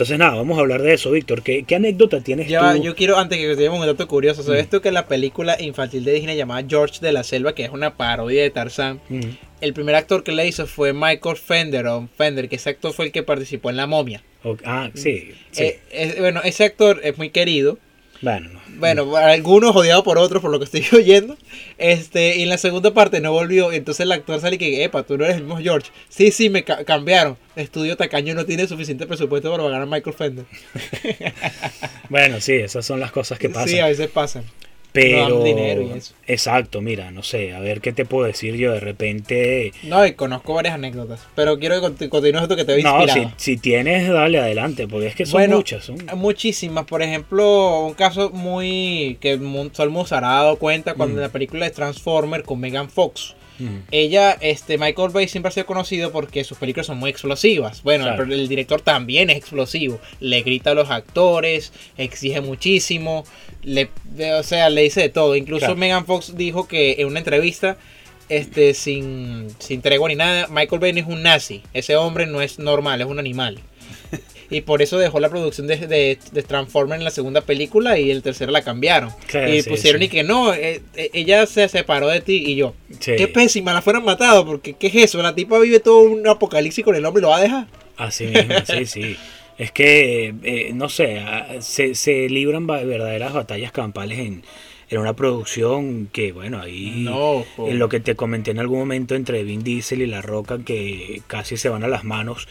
[0.01, 1.43] Entonces, nada, vamos a hablar de eso, Víctor.
[1.43, 2.83] ¿Qué, qué anécdota tienes Ya tú?
[2.83, 4.71] yo quiero, antes que te un dato curioso, ¿sabes Mm.
[4.71, 7.99] tú que la película infantil de Disney llamada George de la Selva, que es una
[7.99, 9.21] parodia de Tarzán, Mm,
[9.61, 13.05] el primer actor que la hizo fue Michael Fender, o Fender, que ese actor fue
[13.05, 14.23] el que participó en La Momia.
[14.65, 15.65] ah, sí, sí.
[15.65, 17.77] Eh, es- bueno, ese actor es muy querido.
[18.23, 18.60] bueno, no.
[18.81, 21.37] Bueno, para algunos odiado por otros, por lo que estoy oyendo.
[21.79, 23.71] Este, y en la segunda parte no volvió.
[23.73, 25.91] Entonces el actor sale y que, epa, tú no eres el mismo George.
[26.09, 27.37] Sí, sí, me ca- cambiaron.
[27.57, 30.45] Estudio Tacaño no tiene suficiente presupuesto para pagar a Michael Fender.
[32.09, 33.69] Bueno, sí, esas son las cosas que pasan.
[33.69, 34.45] Sí, a veces pasan.
[34.93, 36.15] Pero, no dan dinero y eso.
[36.27, 39.73] exacto, mira, no sé, a ver qué te puedo decir yo de repente.
[39.83, 41.21] No, y conozco varias anécdotas.
[41.35, 42.99] Pero quiero que conti- continúes esto que te había No,
[43.37, 45.85] si, tienes, dale adelante, porque es que son Bueno, muchas.
[45.85, 45.97] Son...
[46.17, 49.37] Muchísimas, por ejemplo, un caso muy que
[50.07, 51.19] se habrá dado cuenta cuando Mm.
[51.19, 53.35] en la película de Transformer con Megan Fox.
[53.61, 57.83] Mm, Ella, este, Michael Bay siempre ha sido conocido porque sus películas son muy explosivas.
[57.83, 58.25] Bueno, Claro.
[58.25, 60.01] el, el director también es explosivo.
[60.19, 63.25] Le grita a los actores, exige muchísimo,
[63.63, 63.89] le,
[64.39, 65.37] o sea, le dice de todo.
[65.37, 65.77] Incluso Claro.
[65.77, 67.77] Megan Fox dijo que en una entrevista,
[68.29, 71.63] este, sin, sin tregua ni nada, Michael Bay no es un nazi.
[71.75, 73.59] Ese hombre no es normal, es un animal.
[74.51, 78.11] Y por eso dejó la producción de, de, de Transformers en la segunda película y
[78.11, 79.11] el tercero la cambiaron.
[79.27, 80.07] Claro, y sí, pusieron sí.
[80.07, 82.75] y que no, eh, eh, ella se separó de ti y yo.
[82.99, 83.13] sí.
[83.17, 85.23] Qué pésima, la fueron matado, porque ¿qué es eso?
[85.23, 87.67] La tipa vive todo un apocalipsis con el hombre y lo va a dejar.
[87.97, 89.17] Así mismo, sí, sí.
[89.57, 94.43] Es que, eh, no sé, ah, se, se libran verdaderas batallas campales en,
[94.91, 97.03] en una producción que, bueno, ahí...
[97.05, 100.59] No, En lo que te comenté en algún momento entre Vin Diesel y La Roca,
[100.65, 102.49] que casi se van a las manos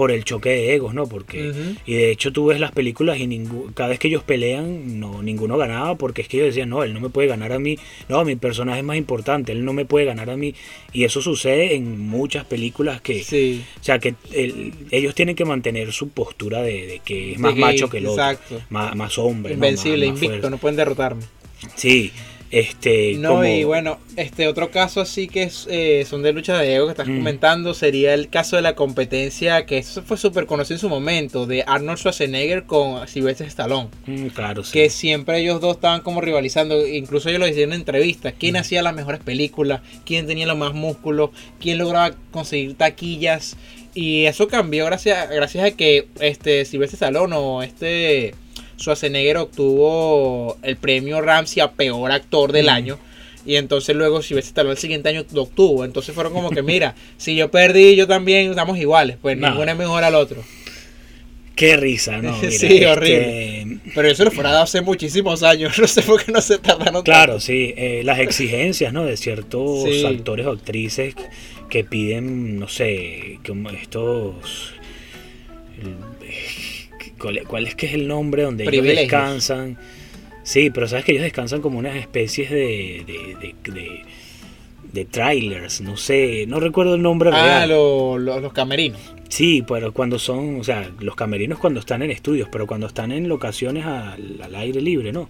[0.00, 1.06] por el choque de egos, ¿no?
[1.06, 1.52] Porque,
[1.84, 5.22] y de hecho tú ves las películas y ningú- cada vez que ellos pelean, no,
[5.22, 7.76] ninguno ganaba, porque es que ellos decían, no, él no me puede ganar a mí,
[8.08, 10.54] no, mi personaje es más importante, él no me puede ganar a mí.
[10.94, 13.62] Y eso sucede en muchas películas que, Sí.
[13.78, 17.42] o sea, que el- ellos tienen que mantener su postura de, de que es De
[17.42, 18.24] más macho que el otro,
[18.70, 19.56] más, más hombre, ¿no?
[19.56, 20.50] Invencible, Más- más invicto, fuerza.
[20.50, 21.22] no pueden derrotarme.
[21.76, 22.10] Sí,
[22.50, 26.58] este, No, como- y bueno, este otro caso así que es, eh, son de lucha
[26.58, 27.18] de ego que estás Mm.
[27.18, 31.46] comentando sería el caso de la competencia que eso fue súper conocido en su momento
[31.46, 33.88] de Arnold Schwarzenegger con Sylvester Stallone.
[34.06, 34.72] Mm, claro, sí.
[34.72, 38.58] Que siempre ellos dos estaban como rivalizando, incluso ellos lo hicieron en entrevistas, quién Mm.
[38.58, 43.56] hacía las mejores películas, quién tenía los más músculos, quién lograba conseguir taquillas
[43.94, 48.34] y eso cambió gracias, gracias a que este Sylvester Stallone o este
[48.80, 52.70] Schwarzenegger obtuvo el premio Ramsey a peor actor del Mm.
[52.70, 52.98] año.
[53.46, 55.84] Y entonces luego Sylvester Stallone el siguiente año lo obtuvo.
[55.84, 59.16] Entonces fueron como que, mira, si yo perdí, yo también estamos iguales.
[59.20, 59.48] Pues No.
[59.50, 60.42] ninguno es mejor al otro.
[61.56, 62.36] Qué risa, ¿no?
[62.40, 63.78] Mira, Sí, este, horrible.
[63.94, 65.72] Pero eso lo fuera dado hace muchísimos años.
[65.78, 67.40] No sé por qué no se tardaron Claro, tanto.
[67.44, 69.04] sí, eh, las exigencias, ¿no?
[69.04, 70.06] De ciertos Sí.
[70.06, 71.14] actores o actrices
[71.68, 74.72] que piden, no sé, como estos...
[77.20, 79.76] ¿Cuál, cuál es que es el nombre donde ellos descansan?
[80.42, 84.02] Sí, pero sabes que ellos descansan como unas especies de, de, de- de-
[84.92, 87.64] de trailers, no sé, no recuerdo el nombre Ah,
[88.18, 88.98] lo- los camerinos.
[89.28, 93.12] Sí, pero cuando son, o sea, los camerinos cuando están en estudios, pero cuando están
[93.12, 95.28] en locaciones al, al aire libre, ¿no?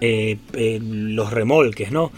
[0.00, 2.10] Eh, eh, los remolques, ¿no?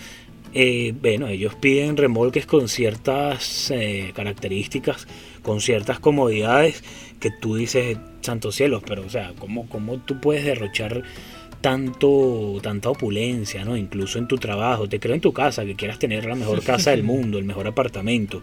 [0.56, 5.08] Eh, bueno, ellos piden remolques con ciertas eh, características,
[5.42, 6.84] con ciertas comodidades
[7.18, 11.02] que tú dices, santo cielos, pero o sea, ¿cómo, cómo tú puedes derrochar
[11.60, 13.76] tanto, tanta opulencia, ¿no?
[13.76, 16.90] Incluso en tu trabajo, te creo en tu casa, que quieras tener la mejor casa
[16.90, 18.42] del mundo, el mejor apartamento.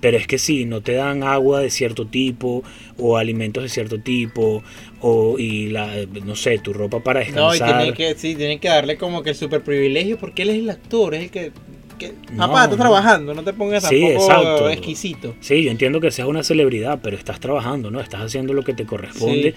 [0.00, 2.64] Pero es que si no te dan agua de cierto tipo
[2.96, 4.62] o alimentos de cierto tipo
[5.00, 7.78] o y la no sé, tu ropa para No, y descansar.
[7.78, 10.70] tienen que, sí, tienen que darle como que el super privilegio porque él es el
[10.70, 11.52] actor, es el que...
[11.98, 12.84] que No, papá, estás no.
[12.84, 14.70] trabajando, no te pongas Sí, tampoco exacto.
[14.70, 15.34] exquisito.
[15.40, 18.00] Sí, yo entiendo que seas una celebridad, pero estás trabajando, ¿no?
[18.00, 19.54] Estás haciendo lo que te corresponde.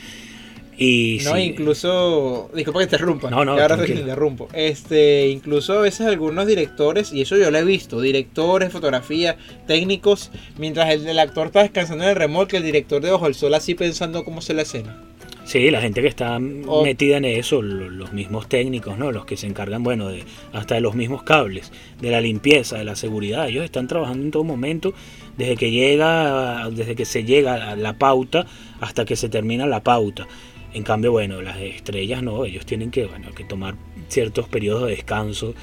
[0.75, 2.49] Y No, sí, incluso.
[2.55, 3.29] Disculpa que te interrumpa.
[3.29, 4.47] No, no, ahora te interrumpo.
[4.53, 10.31] Este, incluso a veces algunos directores, y eso yo lo he visto, directores, fotografía, técnicos,
[10.57, 13.53] mientras el, el actor está descansando en el remolque, el director de Ojo el Sol
[13.53, 14.97] así pensando cómo se la escena.
[15.45, 19.11] Sí, la gente que está O- metida en eso, lo- los mismos técnicos, ¿no?
[19.11, 22.85] Los que se encargan, bueno, de hasta de los mismos cables, de la limpieza, de
[22.85, 23.49] la seguridad.
[23.49, 24.93] Ellos están trabajando en todo momento,
[25.37, 28.45] desde que llega, desde que se llega a la pauta
[28.79, 30.27] hasta que se termina la pauta.
[30.73, 33.75] En cambio, bueno, las estrellas no, ellos tienen que, bueno, que tomar
[34.07, 35.53] ciertos periodos de descanso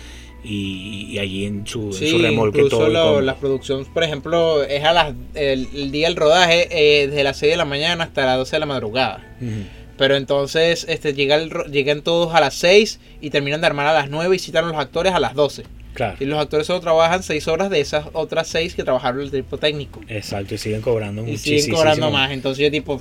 [0.44, 2.88] y, y allí en su, en Sí, su remolque incluso todo.
[2.88, 7.24] lo- las producciones, por ejemplo, es a las el, el día del rodaje eh, desde
[7.24, 9.26] las 6 de la mañana hasta las 12 de la madrugada.
[9.98, 13.92] Pero entonces este llega el llegan todos a las 6 y terminan de armar a
[13.92, 15.64] las 9 y citan a los actores a las 12.
[15.92, 16.16] Claro.
[16.20, 19.58] Y los actores solo trabajan 6 horas de esas otras 6 que trabajaron el tipo
[19.58, 20.00] técnico.
[20.08, 21.58] Exacto, y siguen cobrando Y muchísimo.
[21.60, 22.30] siguen cobrando más.
[22.30, 23.00] Entonces yo tipo,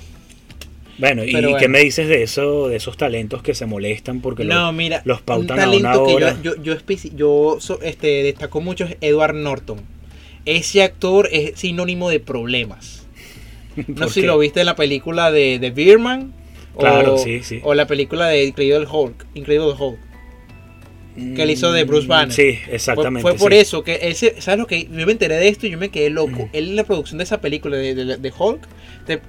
[0.99, 4.65] Bueno, ¿y qué me dices de eso, de esos talentos que se molestan porque no,
[4.65, 6.35] los, mira, los un pautan a una que hora?
[6.41, 6.75] yo, yo, yo,
[7.15, 9.79] yo so- este, destacó mucho es Edward Norton.
[10.45, 13.05] Ese actor es sinónimo de problemas.
[13.87, 16.33] No ¿Por sé si lo viste en la película de, de Birman.
[16.77, 17.61] Claro, o, sí, sí.
[17.63, 19.25] O la película de Incredible Hulk.
[19.35, 19.99] Incredible Hulk.
[21.15, 22.33] Que él hizo de Bruce Banner.
[22.33, 23.21] Sí, exactamente.
[23.21, 23.57] Fue, por sí.
[23.59, 24.83] eso que ese, ¿sabes lo que?
[24.85, 26.31] Yo me enteré de esto y yo me quedé loco.
[26.43, 26.49] Ujú.
[26.53, 28.61] Él en la producción de esa película de, de- de Hulk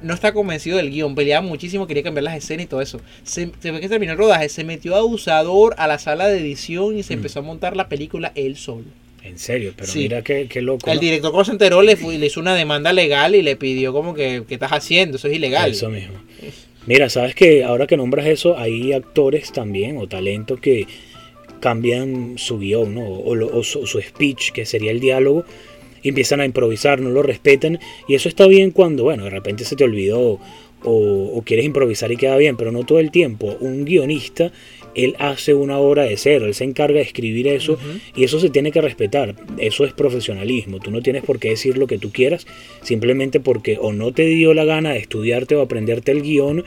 [0.02, 3.00] no está convencido del guion, peleaba muchísimo, quería cambiar las escenas y todo eso.
[3.22, 6.38] Se, se ve que terminó el rodaje, se metió a abusador a la sala de
[6.38, 7.18] edición y se Mm.
[7.18, 8.84] empezó a montar la película él solo.
[9.24, 10.00] En serio, pero Sí.
[10.00, 10.90] mira qué, qué loco.
[10.90, 11.00] El ¿no?
[11.00, 14.14] director cuando se enteró le, fue- le hizo una demanda legal y le pidió como
[14.14, 15.16] que, ¿qué estás haciendo?
[15.16, 15.70] Eso es ilegal.
[15.72, 16.14] Eso mismo.
[16.86, 20.86] Mira, sabes que ahora que nombras eso, hay actores también o talentos que
[21.60, 23.06] cambian su guion, ¿no?
[23.08, 25.44] O, lo- o su, su speech, que sería el diálogo,
[26.02, 27.78] y empiezan a improvisar, no lo respetan.
[28.08, 30.40] Y eso está bien cuando, bueno, de repente se te olvidó
[30.82, 33.54] o, o quieres improvisar y queda bien, pero no todo el tiempo.
[33.60, 34.50] Un guionista,
[34.94, 37.82] él hace una obra de cero, él se encarga de escribir eso Ujú.
[38.16, 39.34] y eso se tiene que respetar.
[39.58, 40.78] Eso es profesionalismo.
[40.80, 42.46] Tú no tienes por qué decir lo que tú quieras
[42.82, 46.64] simplemente porque o no te dio la gana de estudiarte o aprenderte el guion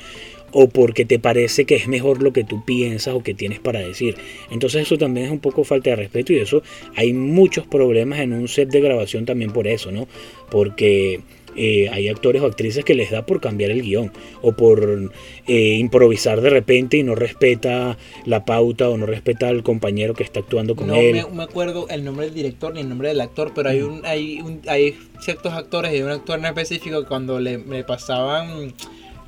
[0.54, 3.80] o porque te parece que es mejor lo que tú piensas o que tienes para
[3.80, 4.16] decir.
[4.52, 6.62] Entonces eso también es un poco falta de respeto y eso
[6.96, 10.08] hay muchos problemas en un set de grabación también por eso, ¿no?
[10.50, 11.22] Porque
[11.56, 14.12] eh, hay actores o actrices que les da por cambiar el guion
[14.42, 15.12] o por
[15.48, 20.24] eh, improvisar de repente y no respeta la pauta o no respeta al compañero que
[20.24, 21.13] está actuando con no él.
[21.13, 24.06] me, me acuerdo el nombre del director ni el nombre del actor, pero hay un,
[24.06, 28.74] hay un, hay ciertos actores y un actor en específico que cuando le, le pasaban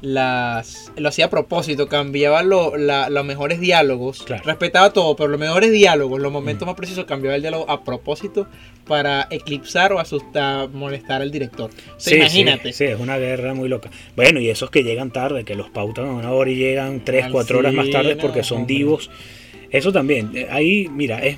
[0.02, 4.44] las lo hacía a propósito, cambiaba lo- la- los mejores diálogos, Claro.
[4.46, 6.70] respetaba todo, pero los mejores diálogos, los momentos Mm.
[6.70, 8.48] más precisos, cambiaba el diálogo a propósito
[8.88, 11.72] para eclipsar o asustar, molestar al director.
[11.98, 12.72] Sí, imagínate.
[12.72, 13.90] Sí, sí, es una guerra muy loca.
[14.16, 17.26] Bueno, y esos que llegan tarde, que los pautan a una hora y llegan tres,
[17.32, 18.76] cuatro horas más tarde porque son hombre.
[18.76, 19.10] divos.
[19.72, 20.32] Eso también.
[20.36, 21.38] eh, Ahí, mira, es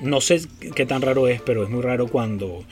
[0.00, 0.40] no sé
[0.74, 2.64] qué tan raro es, pero es muy raro cuando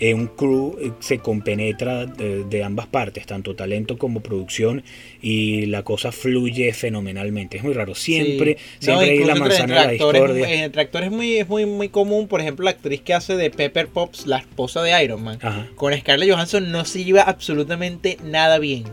[0.00, 4.82] eh, un crew eh, se compenetra de, de ambas partes, tanto talento como producción,
[5.22, 7.58] y la cosa fluye fenomenalmente.
[7.58, 7.94] Es muy raro.
[7.94, 8.86] Siempre, Sí.
[8.90, 10.48] No, siempre hay la manzana de la discordia.
[10.50, 13.50] eh, entre actores muy, es muy, muy común, por ejemplo, la actriz que hace de
[13.50, 15.38] Pepper Pops, la esposa de Iron Man.
[15.42, 15.68] Ajá.
[15.76, 18.84] Con Scarlett Johansson no se lleva absolutamente nada bien.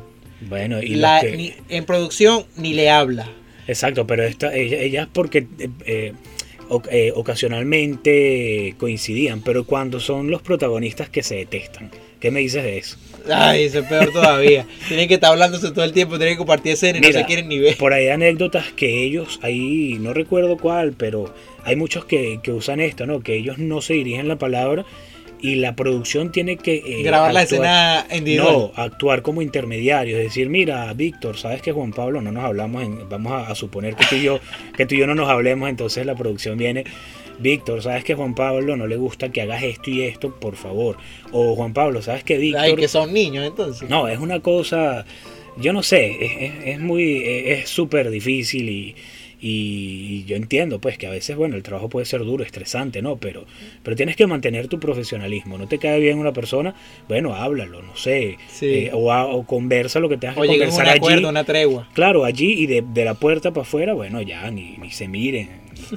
[0.42, 3.28] Bueno, y La- los que- ni- en producción ni le habla.
[3.68, 5.48] Exacto, pero esta, ella, ellas porque
[5.86, 6.14] eh,
[6.90, 12.78] eh, ocasionalmente coincidían, pero cuando son los protagonistas que se detestan, ¿qué me dices de
[12.78, 12.98] eso?
[13.32, 14.66] Ay, eso es peor todavía.
[14.88, 17.48] tienen que estar hablándose todo el tiempo, tienen que compartir escena y no se quieren
[17.48, 17.78] ni ver.
[17.78, 22.52] Por ahí hay anécdotas que ellos, ahí no recuerdo cuál, pero hay muchos que, que
[22.52, 23.22] usan esto, ¿no?
[23.22, 24.86] Que ellos no se dirigen la palabra
[25.40, 26.76] y la producción tiene que...
[26.86, 28.54] eh, Grabar la actuar- escena individual.
[28.54, 32.84] No, actuar como intermediario, es decir, mira, Víctor, sabes que Juan Pablo no nos hablamos,
[32.84, 34.40] en- vamos a, a suponer que tú y yo,
[34.78, 36.86] que tú y yo no nos hablemos, entonces la producción viene,
[37.40, 40.98] Víctor, sabes que Juan Pablo no le gusta que hagas esto y esto, por favor.
[41.32, 42.62] O Juan Pablo, sabes que Víctor...
[42.64, 43.88] Ay, que son niños entonces.
[43.90, 45.06] No, es una cosa,
[45.58, 48.96] yo no sé, es, es- es muy, es súper difícil y,
[49.40, 53.18] y yo entiendo pues que a veces, bueno, el trabajo puede ser duro, estresante, ¿no?
[53.18, 53.46] Pero,
[53.84, 55.58] pero tienes que mantener tu profesionalismo.
[55.58, 56.74] No te cae bien una persona,
[57.08, 58.66] bueno, háblalo, no sé, Sí.
[58.74, 61.24] eh, o, o conversa lo que tengas que O un conversar allí.
[61.26, 61.88] una tregua.
[61.94, 65.50] Claro, allí y de, de la puerta para afuera, bueno, ya, ni, ni se miren.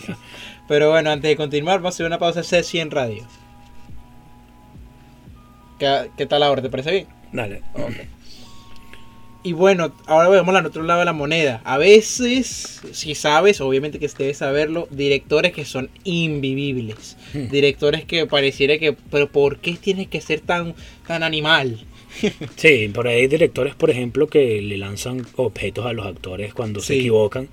[0.07, 0.17] ya.
[0.69, 3.25] Pero bueno, antes de continuar, vamos a hacer una pausa C en radio.
[5.79, 6.61] ¿Qué, qué tal ahora?
[6.63, 7.07] ¿Te parece bien?
[7.33, 7.63] Dale.
[9.43, 11.63] Y bueno, ahora vemos al otro lado de la moneda.
[11.65, 17.17] A veces, si sabes, obviamente que debes saberlo, directores que son invivibles.
[17.33, 17.49] Hmm.
[17.49, 20.75] Directores que pareciera que, pero ¿por qué tienes que ser tan,
[21.07, 21.85] tan animal?
[22.57, 26.81] Sí, por ahí hay directores, por ejemplo, que le lanzan objetos a los actores cuando
[26.81, 27.49] se equivocan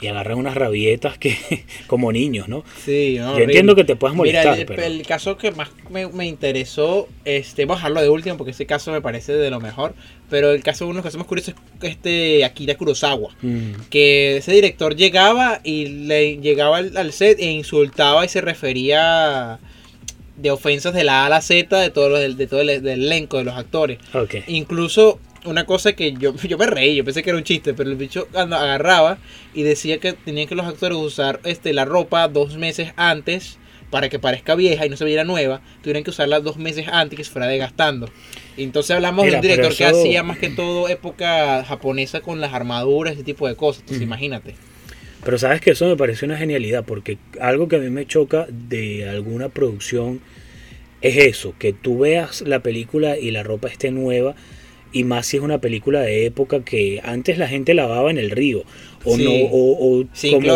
[0.00, 1.36] y agarran unas rabietas que
[1.86, 2.64] como niños, ¿no?
[2.84, 3.44] Sí, no, Yo horrible.
[3.44, 7.08] entiendo que te puedas molestar, Mira, el, pero el caso que más me, me interesó,
[7.24, 9.94] este, voy a dejarlo de último porque ese caso me parece de lo mejor.
[10.30, 13.34] Pero el caso, uno de casos más curiosos es este Akira Kurosawa.
[13.42, 18.40] Mm, que ese director llegaba y le llegaba al, al set e insultaba y se
[18.40, 19.58] refería
[20.36, 23.04] de ofensas de la A a la Z de todo, del- de todo el, del
[23.04, 23.98] elenco de los actores.
[24.14, 24.36] ok.
[24.46, 27.90] Incluso una cosa que yo, yo me reí, yo pensé que era un chiste, pero
[27.90, 29.18] el bicho cuando agarraba
[29.54, 33.58] y decía que tenían que los actores usar este, la ropa dos meses antes
[33.90, 37.16] para que parezca vieja y no se viera nueva, tuvieran que usarla dos meses antes
[37.16, 38.08] que se fuera desgastando.
[38.56, 42.40] Y Entonces hablamos Mira, de un director que hacía más que todo época japonesa con
[42.40, 43.80] las armaduras, ese tipo de cosas.
[43.80, 44.54] Entonces imagínate.
[45.24, 48.46] Pero sabes que eso me parece una genialidad, porque algo que a mí me choca
[48.48, 50.20] de alguna producción
[51.02, 54.34] es eso, que tú veas la película y la ropa esté nueva,
[54.92, 58.30] y más si es una película de época que antes la gente lavaba en el
[58.30, 58.64] río,
[59.04, 59.24] o Sí.
[59.24, 60.48] no, o, o Sin como-.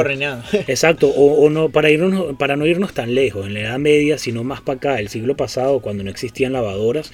[0.69, 4.19] Exacto, o, o no, para, irnos, para no irnos tan lejos, en la Edad Media,
[4.19, 7.13] sino más para acá, el siglo pasado, cuando no existían lavadoras,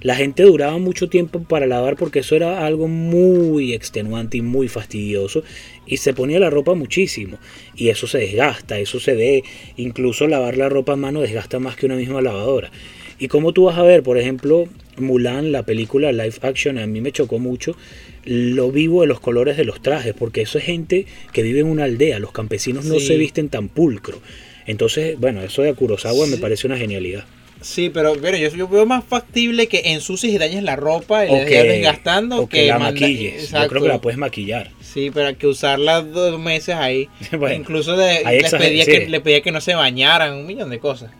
[0.00, 4.68] la gente duraba mucho tiempo para lavar porque eso era algo muy extenuante y muy
[4.68, 5.42] fastidioso
[5.86, 7.38] y se ponía la ropa muchísimo
[7.74, 9.42] y eso se desgasta, eso se ve,
[9.76, 12.70] incluso lavar la ropa a mano desgasta más que una misma lavadora.
[13.18, 14.66] Y como tú vas a ver, por ejemplo,
[14.96, 17.76] Mulan, la película live action, a mí me chocó mucho
[18.24, 21.66] lo vivo de los colores de los trajes, porque eso es gente que vive en
[21.66, 24.20] una aldea, los campesinos no se visten tan pulcro.
[24.66, 26.42] Entonces, bueno, eso de Kurosawa me Sí.
[26.42, 27.24] parece una genialidad.
[27.60, 31.30] Sí, pero bueno, yo, yo veo más factible que ensucies y dañes la ropa y
[31.30, 33.50] O la desgastando o que la manda- maquilles.
[33.50, 34.70] Yo creo que la puedes maquillar.
[34.80, 37.08] Sí, pero que usarla dos meses ahí.
[37.36, 38.90] Bueno, Incluso de- les pedía sí.
[38.92, 41.10] que, le pedía que no se bañaran, un millón de cosas.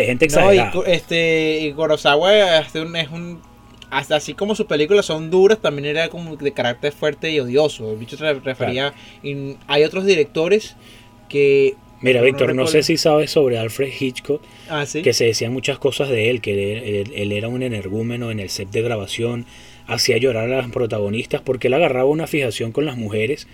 [0.00, 0.92] Sí, gente No, y, exagerada.
[0.92, 3.40] Este, y Kurosawa este, un- es un...
[3.90, 7.92] Hasta así como sus películas son duras, también era como de carácter fuerte y odioso.
[7.92, 8.92] El bicho se refería...
[9.22, 10.76] y hay otros directores
[11.28, 11.74] que...
[12.00, 15.00] Mira, no Víctor, no sé si sabes sobre Alfred Hitchcock, Ah, sí.
[15.02, 18.40] que se decían muchas cosas de él, que él, él- él era un energúmeno en
[18.40, 19.46] el set de grabación,
[19.86, 23.46] hacía llorar a las protagonistas porque él agarraba una fijación con las mujeres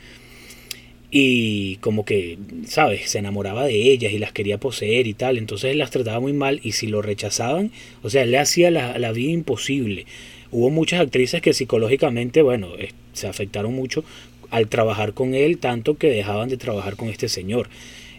[1.11, 3.11] y como que, ¿sabes?
[3.11, 6.61] Se enamoraba de ellas y las quería poseer y tal, entonces las trataba muy mal
[6.63, 10.07] y si lo rechazaban, o sea, le hacía la, la vida imposible.
[10.53, 12.69] Hubo muchas actrices que psicológicamente, bueno,
[13.13, 14.05] se afectaron mucho
[14.51, 17.69] al trabajar con él, tanto que dejaban de trabajar con este señor.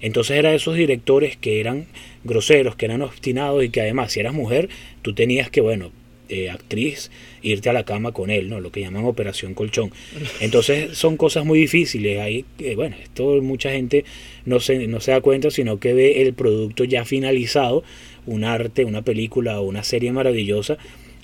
[0.02, 1.86] Entonces era de esos directores que eran
[2.24, 4.70] groseros, que eran obstinados y que además si eras mujer,
[5.02, 5.92] tú tenías que, bueno,
[6.32, 7.12] eh, actriz,
[7.42, 8.62] irte a la cama con él, ¿no?
[8.62, 9.92] Lo que llaman operación colchón.
[10.40, 12.20] Entonces son cosas muy difíciles.
[12.20, 14.06] Ahí, eh, bueno, esto mucha gente
[14.46, 17.84] no se, no se da cuenta, sino que ve el producto ya finalizado,
[18.26, 20.78] un arte, una película o una serie maravillosa,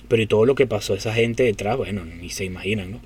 [0.08, 3.00] pero y todo lo que pasó esa gente detrás, bueno, ni se imaginan, ¿no?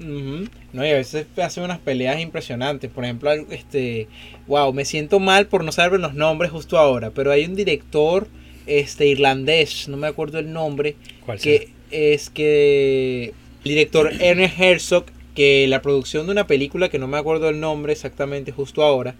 [0.72, 2.90] No, y a veces hacen unas peleas impresionantes.
[2.90, 4.08] Por ejemplo, este,
[4.48, 8.26] wow, me siento mal por no saber los nombres justo ahora, pero hay un director
[8.66, 13.32] este irlandés, no me acuerdo el nombre, ¿Cuál que es que
[13.64, 17.60] el director Ernest Herzog, que la producción de una película que no me acuerdo el
[17.60, 19.14] nombre exactamente justo ahora,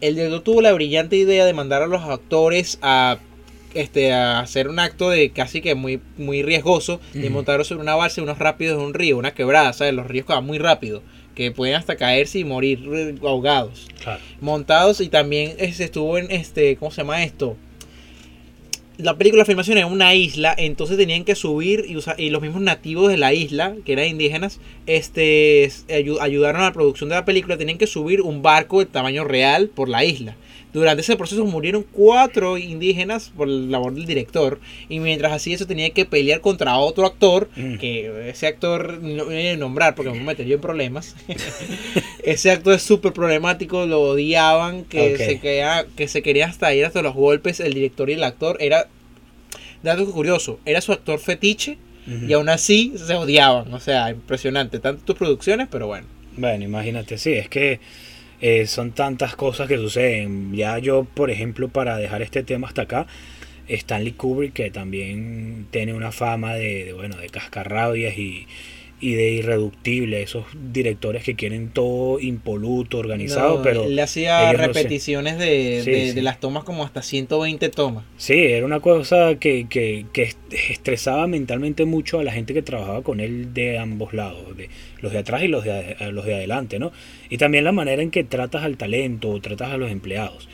[0.00, 3.18] el director tuvo la brillante idea de mandar a los actores a
[3.74, 7.30] este a hacer un acto de casi que muy muy riesgoso de Ujú.
[7.30, 9.94] montarlos sobre una balsa y unos rápidos de un río, una quebrada, ¿sabes?
[9.94, 11.02] Los ríos que van muy rápido,
[11.34, 13.86] que pueden hasta caerse y morir ahogados.
[14.02, 14.20] Claro.
[14.40, 17.56] Montados y también este, estuvo en este, ¿cómo se llama esto?
[18.98, 22.42] La película la filmación en una isla, entonces tenían que subir y, usa- y los
[22.42, 27.16] mismos nativos de la isla, que eran indígenas, este ayu- ayudaron a la producción de
[27.16, 30.36] la película, tenían que subir un barco de tamaño real por la isla.
[30.72, 34.58] Durante ese proceso murieron cuatro indígenas por la labor del director.
[34.88, 37.50] Y mientras hacía eso tenía que pelear contra otro actor.
[37.56, 37.76] Mm.
[37.76, 41.14] Que ese actor no voy a nombrar porque me metería en problemas.
[42.24, 43.84] ese actor es súper problemático.
[43.86, 44.84] Lo odiaban.
[44.84, 45.18] Que, Ok.
[45.18, 47.60] se quería, que se quería hasta ir hasta los golpes.
[47.60, 48.56] El director y el actor.
[48.60, 48.88] Era.
[49.82, 50.58] Dato curioso.
[50.64, 51.76] Era su actor fetiche.
[52.06, 52.26] Ujú.
[52.26, 53.72] Y aún así se odiaban.
[53.74, 54.78] O sea, impresionante.
[54.78, 56.06] Tanto tus producciones, pero bueno.
[56.36, 57.78] Bueno, imagínate, sí, es que
[58.42, 60.54] eh, son tantas cosas que suceden.
[60.54, 63.06] Ya yo, por ejemplo, para dejar este tema hasta acá,
[63.68, 68.46] Stanley Kubrick, que también tiene una fama de, de, bueno, de cascarrabias y,
[69.02, 74.58] y de irreductible, esos directores que quieren todo impoluto, organizado, No, pero le hacía no
[74.58, 76.12] repeticiones de, Sí, de- sí.
[76.14, 78.04] de las tomas como hasta 120 tomas.
[78.16, 80.38] Sí, era una cosa que, que, que est-
[80.70, 84.68] estresaba mentalmente mucho a la gente que trabajaba con él de ambos lados, de
[85.00, 86.92] los de atrás y los de, los de adelante, ¿no?
[87.28, 90.48] Y también la manera en que tratas al talento o tratas a los empleados.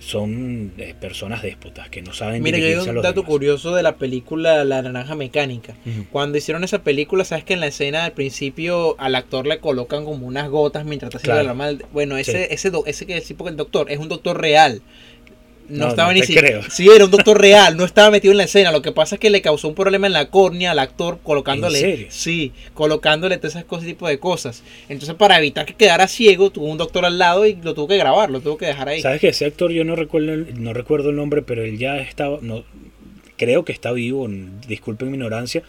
[0.00, 3.24] Son eh, personas déspotas que no saben Mira, yo un dato demás.
[3.30, 5.74] curioso de la película La Naranja Mecánica.
[6.12, 10.04] Cuando hicieron esa película, sabes que en la escena al principio al actor le colocan
[10.04, 11.58] como unas gotas mientras está haciendo Claro.
[11.58, 12.46] la del- Bueno, ese, Sí.
[12.50, 14.82] ese, ese que decir porque el doctor es un doctor real.
[15.68, 16.60] No, No, estaba no ni siquiera.
[16.70, 18.70] Sí, era un doctor real, no estaba metido en la escena.
[18.70, 21.78] Lo que pasa es que le causó un problema en la córnea al actor colocándole.
[21.78, 22.06] ¿En serio?
[22.10, 24.62] Sí, colocándole todas esas cosas, tipo de cosas.
[24.88, 27.96] Entonces, para evitar que quedara ciego, tuvo un doctor al lado y lo tuvo que
[27.96, 29.00] grabar, lo tuvo que dejar ahí.
[29.00, 31.96] Sabes que ese actor yo no recuerdo el- no recuerdo el nombre, pero él ya
[31.98, 32.64] estaba no
[33.36, 34.28] creo que está vivo,
[34.68, 35.62] disculpen mi ignorancia,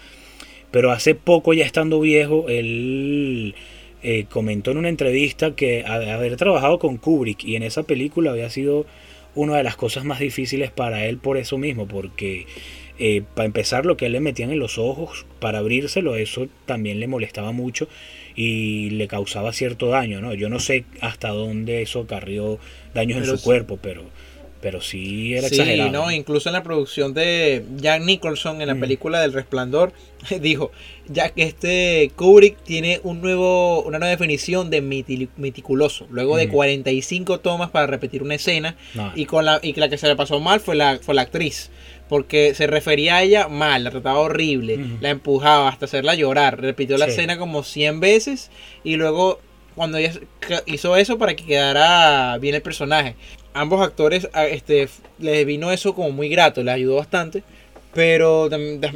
[0.71, 3.55] pero hace poco ya estando viejo él
[4.03, 8.49] eh, comentó en una entrevista que haber trabajado con Kubrick y en esa película había
[8.51, 8.85] sido
[9.35, 12.47] una de las cosas más difíciles para él por eso mismo, porque
[12.97, 16.99] eh, para empezar lo que él le metían en los ojos para abrírselo, eso también
[16.99, 17.87] le molestaba mucho
[18.35, 20.33] y le causaba cierto daño, ¿no?
[20.33, 22.59] Yo no sé hasta dónde eso acarrió
[22.93, 23.37] daños Pero en sí.
[23.37, 24.03] su cuerpo, pero,
[24.65, 25.91] pero sí era Sí, exagerado.
[25.91, 28.79] no, incluso en la producción de Jack Nicholson en la Mm.
[28.79, 29.93] película del Resplandor
[30.41, 30.71] dijo,
[31.07, 34.81] ya que este Kubrick tiene un nuevo una nueva definición de
[35.37, 36.51] meticuloso, luego de Mm.
[36.51, 40.07] 45 tomas para repetir una escena No, y con la y que la que se
[40.07, 41.69] le pasó mal fue la fue la actriz.
[42.09, 44.97] Porque se refería a ella mal, la trataba horrible, Ujú.
[44.99, 46.59] la empujaba hasta hacerla llorar.
[46.59, 47.11] Repitió la Sí.
[47.11, 48.49] escena como 100 veces
[48.83, 49.39] y luego
[49.75, 50.13] cuando ella
[50.65, 53.15] hizo eso para que quedara bien el personaje.
[53.53, 54.87] Ambos actores a- este,
[55.19, 57.43] les vino eso como muy grato, les ayudó bastante.
[57.93, 58.49] Pero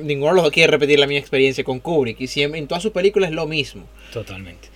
[0.04, 2.20] ninguno de los dos quiere repetir la misma experiencia con Kubrick.
[2.20, 3.86] Y siempre, en todas sus películas es lo mismo.
[4.12, 4.68] totalmente.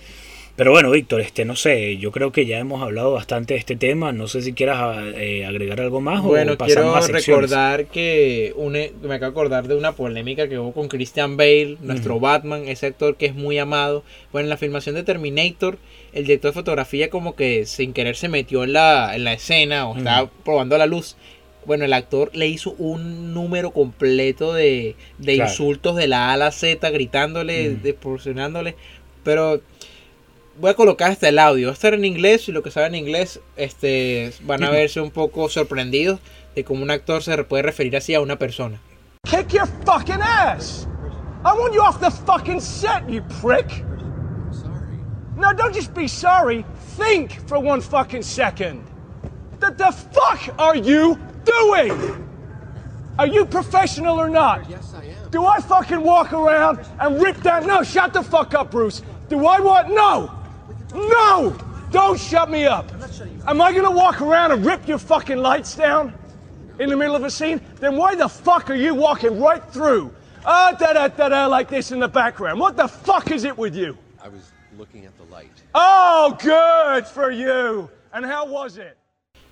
[0.56, 3.74] Pero bueno, Víctor, este no sé, yo creo que ya hemos hablado bastante de este
[3.74, 8.54] tema, no sé si quieras eh, agregar algo más Bueno, o pasamos quiero recordar que
[9.02, 12.20] me acabo de acordar de una polémica que hubo con Christian Bale, nuestro.
[12.20, 14.04] Batman, ese actor que es muy amado.
[14.30, 15.76] Bueno, en la filmación de Terminator,
[16.12, 19.88] el director de fotografía como que sin querer se metió en la, en la escena
[19.88, 21.16] o estaba probando la luz.
[21.66, 25.50] Bueno, el actor le hizo un número completo de, de Claro.
[25.50, 28.76] insultos de la A a la Z, gritándole, desproporcionándole.
[29.24, 29.62] Pero
[30.58, 31.68] voy a colocar hasta el audio.
[31.68, 35.10] Va a estar en inglés y lo que saben inglés este, van a verse un
[35.10, 36.20] poco sorprendidos
[36.54, 38.80] de cómo un actor se puede referir así a una persona.
[39.26, 40.86] Kick your fucking ass!
[41.44, 43.68] I want you off the fucking set, you prick!
[44.50, 44.98] Sorry.
[45.36, 46.64] No, don't just be sorry.
[46.96, 48.82] Think for one fucking second.
[49.60, 51.92] The, the fuck are you doing?
[53.18, 54.68] Are you professional or not?
[54.68, 55.30] Yes, I am.
[55.30, 57.66] Do I fucking walk around and rip down?
[57.66, 59.02] No, shut the fuck up, Bruce.
[59.28, 59.88] Do I want?
[59.88, 60.43] No!
[60.94, 61.56] No!
[61.90, 62.90] Don't shut me up.
[63.46, 66.12] Am I gonna walk around and rip your fucking lights down
[66.80, 67.60] in the middle of a scene?
[67.78, 70.10] Then why the fuck are you walking right through?
[70.44, 72.58] Ah, da da da da, like this in the background.
[72.58, 73.96] What the fuck is it with you?
[74.22, 75.52] I was looking at the light.
[75.74, 77.88] Oh, good for you.
[78.12, 78.96] And how was it?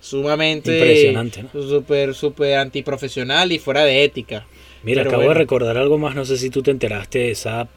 [0.01, 1.49] Sumamente Impresionante, ¿no?
[1.61, 4.45] súper, súper antiprofesional y fuera de ética.
[4.83, 5.33] Mira, Pero acabo bueno.
[5.35, 7.69] de recordar algo más, no sé si tú te enteraste de esa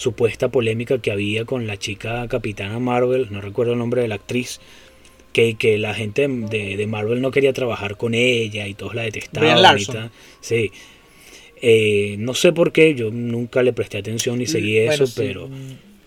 [0.00, 4.14] supuesta polémica que había con la chica capitana Marvel, no recuerdo el nombre de la
[4.14, 4.58] actriz,
[5.34, 9.02] que, que la gente de, de Marvel no quería trabajar con ella y todos la
[9.02, 9.78] detestaban.
[9.78, 10.10] Y tal.
[10.40, 10.72] Sí.
[11.60, 15.12] Eh, no sé por qué, yo nunca le presté atención ni seguí Bueno, eso, sí,
[15.16, 15.50] pero...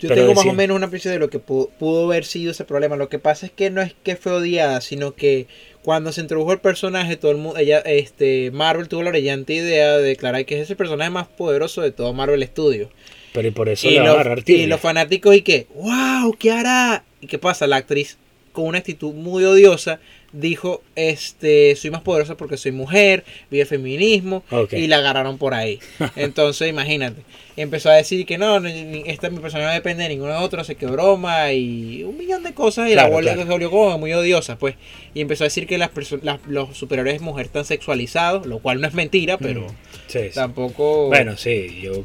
[0.00, 2.50] Yo pero tengo más o menos una especie de lo que pudo, pudo haber sido
[2.50, 2.96] ese problema.
[2.96, 5.46] Lo que pasa es que no es que fue odiada, sino que
[5.82, 9.96] cuando se introdujo el personaje, todo el mundo, ella, este, Marvel tuvo la brillante idea
[9.96, 12.88] de declarar que es el personaje más poderoso de todo Marvel Studios.
[13.34, 14.16] Pero y por eso Y, a los-
[14.62, 17.02] y los fanáticos y que, wow, ¿qué hará?
[17.20, 17.66] ¿Y qué pasa?
[17.66, 18.16] La actriz
[18.52, 19.98] con una actitud muy odiosa
[20.32, 24.44] dijo, este, soy más poderosa porque soy mujer, vive el feminismo,
[24.78, 25.80] y la agarraron por ahí.
[26.16, 27.22] Entonces, imagínate.
[27.56, 30.74] Empezó a decir que no, esta mi persona no depende de ninguno de otro, sé
[30.74, 32.88] que broma y un millón de cosas.
[32.90, 33.42] Y la Claro, volvió, claro.
[33.46, 34.74] se volvió como muy odiosa, pues.
[35.14, 35.90] Y empezó a decir que las
[36.22, 39.74] las- los superiores de mujer están sexualizados, lo cual no es mentira, pero Mm,
[40.08, 40.28] sí, sí.
[40.34, 41.06] tampoco.
[41.06, 42.02] Bueno, sí, yo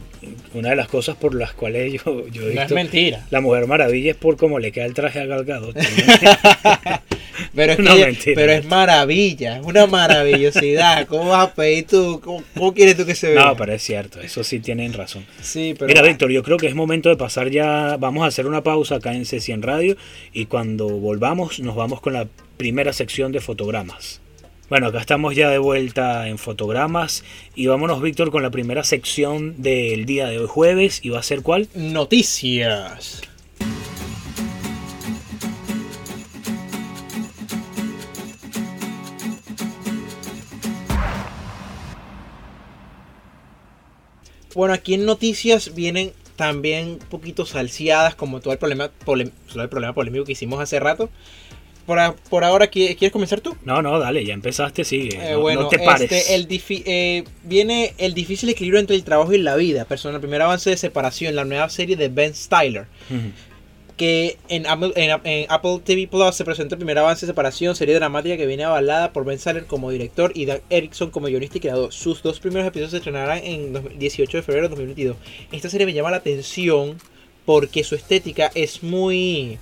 [0.54, 3.26] una de las cosas por las cuales yo, yo he no es mentira.
[3.32, 5.76] la Mujer Maravilla es por cómo le queda el traje a Gal Gadot.
[7.56, 8.36] Pero es, que No, ella- mentira.
[8.36, 11.08] pero es maravilla, es una maravillosidad.
[11.08, 12.22] ¿Cómo vas a pedir tú?
[12.24, 13.46] ¿Cómo, cómo quieres tú que se vea?
[13.46, 15.26] no, pero es cierto, eso sí tienen razón.
[15.42, 15.88] Sí, pero.
[15.88, 17.98] Mira, Víctor, yo creo que es momento de pasar ya.
[17.98, 19.98] Vamos a hacer una pausa acá en C100 Radio
[20.34, 22.28] y cuando volvamos, nos vamos con la
[22.58, 24.22] primera sección de fotogramas.
[24.70, 27.24] Bueno, acá estamos ya de vuelta en fotogramas
[27.56, 31.00] y vámonos, Víctor, con la primera sección del día de hoy jueves.
[31.04, 31.68] ¿Y va a ser cuál?
[31.74, 33.29] Noticias.
[44.60, 49.70] Bueno, aquí en noticias vienen también un poquito salseadas, como todo el problema, todo el
[49.70, 51.10] problema polémico que hicimos hace rato.
[51.86, 51.98] Por,
[52.30, 53.56] por ahora, ¿qui- ¿quieres comenzar tú?
[53.64, 55.16] No, no, dale, ya empezaste, sigue.
[55.16, 56.12] Eh, no, bueno, no te pares.
[56.12, 56.48] este, el
[56.86, 59.86] eh, viene el difícil equilibrio entre el trabajo y la vida.
[59.86, 62.86] Persona, el primer avance de separación, la nueva serie de Ben Styler.
[64.00, 64.94] Que en, Apple-
[65.84, 69.26] TV Plus se presenta el primer avance de separación, serie dramática que viene avalada por
[69.26, 71.92] Ben Styler como director y Dan Erickson como guionista y creador.
[71.92, 75.18] Sus dos primeros episodios se estrenarán en dos- 18 de febrero de 2022.
[75.52, 76.98] Esta serie me llama la atención
[77.46, 79.58] porque su estética es muy.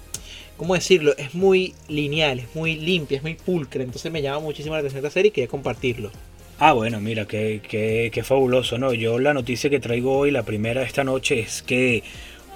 [0.55, 1.17] ¿Cómo decirlo?
[1.17, 3.81] Es muy lineal, es muy limpia, es muy pulcra.
[3.81, 6.11] Entonces me llama muchísimo la atención esta serie y quería compartirlo.
[6.59, 8.93] Ah, bueno, mira, qué, qué, qué fabuloso, ¿no?
[8.93, 12.03] Yo la noticia que traigo hoy, la primera esta noche, es que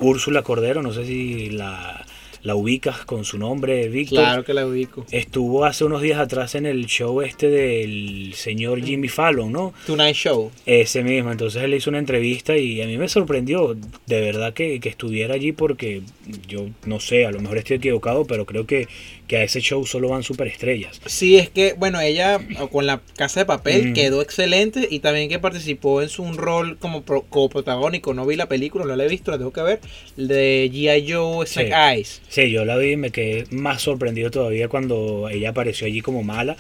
[0.01, 2.05] Úrsula Cordero, no sé si la,
[2.43, 4.19] la ubicas con su nombre, Víctor.
[4.19, 5.05] Claro que la ubico.
[5.11, 9.73] Estuvo hace unos días atrás en el show este del señor Jimmy Fallon, ¿no?
[9.85, 10.51] Tonight Show.
[10.65, 13.75] Ese mismo, entonces él hizo una entrevista y a mí me sorprendió
[14.07, 16.01] de verdad que, que estuviera allí porque
[16.47, 18.87] yo no sé, a lo mejor estoy equivocado, pero creo que,
[19.31, 20.99] que a ese show solo van superestrellas.
[21.05, 22.37] Sí, es que, bueno, ella
[22.69, 23.93] con la Casa de Papel Mm.
[23.93, 28.13] quedó excelente y también que participó en su un rol como pro- coprotagónico.
[28.13, 29.79] No vi la película, no la he visto, la tengo que ver.
[30.17, 31.09] De G.I.
[31.09, 31.73] Joe Snake Sí.
[31.73, 32.21] Eyes.
[32.27, 36.23] Sí, yo la vi y me quedé más sorprendido todavía cuando ella apareció allí como
[36.23, 36.57] mala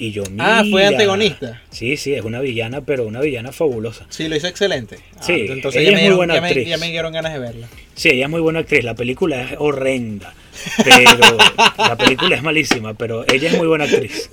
[0.00, 0.88] y yo Ah, fue mira.
[0.88, 1.62] antagonista.
[1.70, 4.06] Sí, sí, es una villana, pero una villana fabulosa.
[4.08, 4.96] Sí, lo hizo excelente.
[5.16, 6.68] Ah, Sí, entonces ella ya es me, muy dieron, buena ya, me, actriz.
[6.68, 7.68] ya me dieron ganas de verla.
[7.94, 8.82] Sí, ella es muy buena actriz.
[8.82, 10.34] La película es horrenda.
[10.82, 11.36] Pero
[11.78, 14.28] la película es malísima, pero ella es muy buena actriz.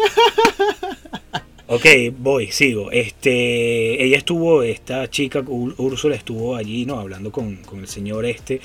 [1.69, 1.85] Ok,
[2.17, 2.91] voy, sigo.
[2.91, 6.97] Este, ella estuvo, esta chica, Úrsula, estuvo allí, ¿no?
[6.97, 8.61] Hablando con, con el señor este.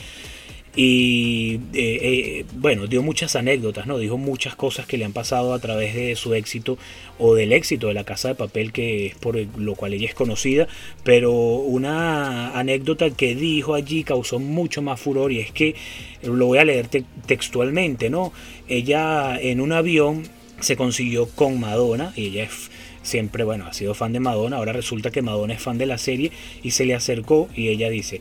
[0.74, 3.98] Y eh, eh, bueno, dio muchas anécdotas, ¿no?
[3.98, 6.78] Dijo muchas cosas que le han pasado a través de su éxito
[7.18, 10.14] o del éxito de la casa de papel, que es por lo cual ella es
[10.14, 10.68] conocida.
[11.04, 15.74] Pero una anécdota que dijo allí causó mucho más furor y es que,
[16.22, 18.32] lo voy a leer te- textualmente, ¿no?
[18.66, 20.22] Ella en un avión
[20.60, 22.70] se consiguió con Madonna y ella es
[23.02, 25.98] siempre, bueno, ha sido fan de Madonna, ahora resulta que Madonna es fan de la
[25.98, 26.30] serie
[26.62, 28.20] y se le acercó y ella dice,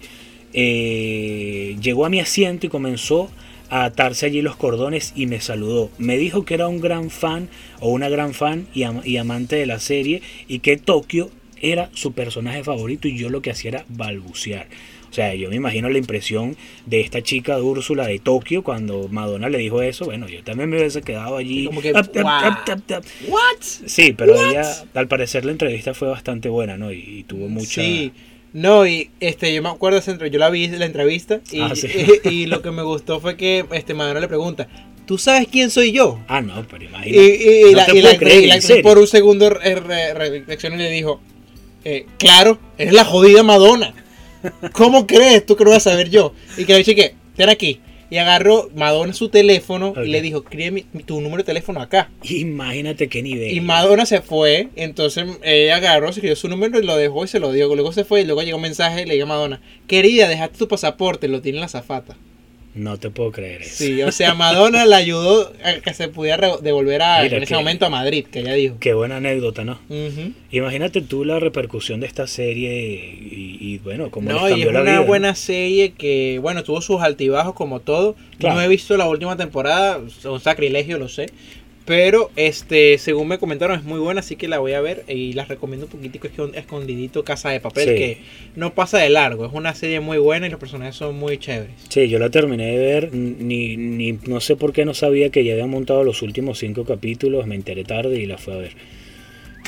[0.54, 3.30] eh, llegó a mi asiento y comenzó
[3.70, 5.90] a atarse allí los cordones y me saludó.
[5.98, 7.48] Me dijo que era un gran fan
[7.80, 11.30] o una gran fan y, am- y amante de la serie y que Tokio
[11.62, 14.68] era su personaje favorito y yo lo que hacía era balbucear.
[15.10, 19.10] O sea, yo me imagino la impresión de esta chica de Úrsula de Tokio cuando
[19.10, 20.06] Madonna le dijo eso.
[20.06, 21.66] Bueno, yo también me hubiese quedado allí.
[21.66, 23.04] Como que, ap, ap.
[23.28, 23.62] ¿What?
[23.62, 26.94] Sí, pero ella, al parecer la entrevista fue bastante buena, ¿no?
[26.94, 27.82] Y, y tuvo mucha...
[27.82, 28.12] Sí.
[28.54, 31.88] No, y este, yo me acuerdo yo la vi la entrevista y, Ah, sí.
[32.26, 34.68] y, y lo que me gustó fue que este Madonna le pregunta,
[35.06, 36.20] ¿tú sabes quién soy yo?
[36.28, 37.12] Ah, no, pero imagínate.
[37.66, 41.22] y- y no la, te creer, por un segundo re- re- reflexionó y le dijo,
[41.86, 43.94] eh, claro, eres la jodida Madonna.
[44.74, 46.34] ¿Cómo crees tú que lo vas a saber yo?
[46.58, 47.80] Y que le dije que, ten aquí.
[48.12, 52.12] Y agarró Madonna su teléfono y le dijo, escribe tu número de teléfono acá.
[52.24, 53.54] Imagínate qué nivel.
[53.54, 57.40] Y Madonna se fue, entonces ella agarró, escribió su número y lo dejó y se
[57.40, 57.74] lo dio.
[57.74, 60.58] Luego se fue y luego llegó un mensaje y le dijo a Madonna, querida, dejaste
[60.58, 62.18] tu pasaporte, lo tiene la zafata.
[62.74, 63.84] No te puedo creer eso.
[63.84, 67.50] Sí, o sea, Madonna le ayudó a que se pudiera devolver a, Mira en ese
[67.54, 68.78] que- momento a Madrid, que ella dijo.
[68.80, 69.78] Qué buena anécdota, ¿no?
[70.52, 74.68] Imagínate tú la repercusión de esta serie y, y, bueno, cómo les No, y cambió
[74.70, 75.02] es la una vida.
[75.02, 78.16] buena serie que, bueno, tuvo sus altibajos como todo.
[78.38, 78.56] Claro.
[78.56, 81.28] No he visto la última temporada, es un sacrilegio, lo sé.
[81.92, 85.34] Pero, este, según me comentaron, es muy buena, así que la voy a ver y
[85.34, 87.96] las recomiendo un poquitico es escondidito Casa de Papel, Sí.
[87.96, 88.18] que
[88.56, 89.46] no pasa de largo.
[89.46, 91.74] Es una serie muy buena y los personajes son muy chéveres.
[91.90, 95.44] Sí, yo la terminé de ver, ni, ni no sé por qué no sabía que
[95.44, 98.72] ya habían montado los últimos cinco capítulos, me enteré tarde y la fui a ver.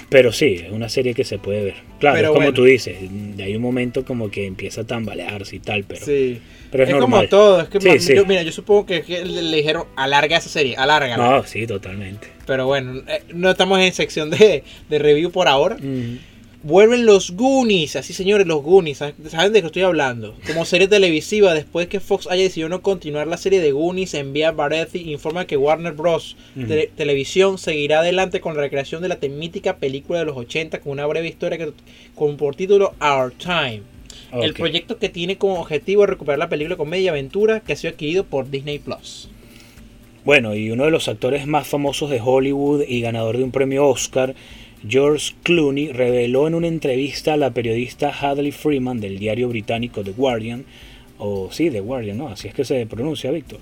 [0.10, 1.76] Pero sí, es una serie que se puede ver.
[2.00, 2.54] Claro, Pero es como bueno.
[2.54, 2.98] tú dices,
[3.40, 6.40] hay un momento como que empieza a tambalearse y tal, pero, sí.
[6.72, 8.16] pero es, es como todo, es que Sí, ma- sí.
[8.16, 11.18] yo- mira, yo supongo que, que le, le dijeron alarga esa serie, alárgala.
[11.18, 12.28] No, sí, totalmente.
[12.46, 15.78] Pero bueno, eh, no estamos en sección de, de review por ahora.
[15.80, 16.18] Mm.
[16.64, 20.34] Vuelven los Goonies, así señores, los Goonies, ¿saben de qué estoy hablando?
[20.48, 24.52] Como serie televisiva, después que Fox haya decidido no continuar la serie de Goonies, envía
[24.52, 26.38] Variety e informa que Warner Bros.
[26.96, 31.06] Televisión seguirá adelante con la recreación de la mítica película de los 80 con una
[31.06, 31.74] breve historia que,
[32.16, 33.82] con por título Our Time.
[34.32, 37.92] El proyecto que tiene como objetivo recuperar la película comedia y aventura que ha sido
[37.92, 39.30] adquirido por Disney Plus.
[40.24, 43.86] Bueno, y uno de los actores más famosos de Hollywood y ganador de un premio
[43.86, 44.34] Oscar,
[44.88, 50.12] George Clooney, reveló en una entrevista a la periodista Hadley Freeman del diario británico The
[50.12, 50.66] Guardian,
[51.18, 52.28] o sí, The Guardian, ¿no?
[52.28, 53.60] Así es que se pronuncia, Víctor.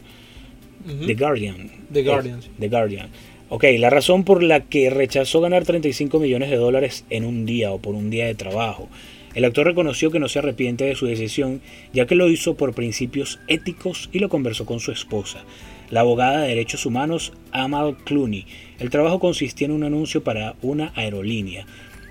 [1.05, 1.69] The Guardian.
[1.93, 2.49] The Guardian, Es.
[2.59, 3.09] The Guardian.
[3.49, 7.71] Ok, la razón por la que rechazó ganar 35 millones de dólares en un día
[7.71, 8.87] o por un día de trabajo.
[9.33, 11.61] El actor reconoció que no se arrepiente de su decisión,
[11.93, 15.43] ya que lo hizo por principios éticos y lo conversó con su esposa,
[15.91, 18.47] la abogada de derechos humanos Amal Clooney.
[18.79, 21.67] El trabajo consistía en un anuncio para una aerolínea.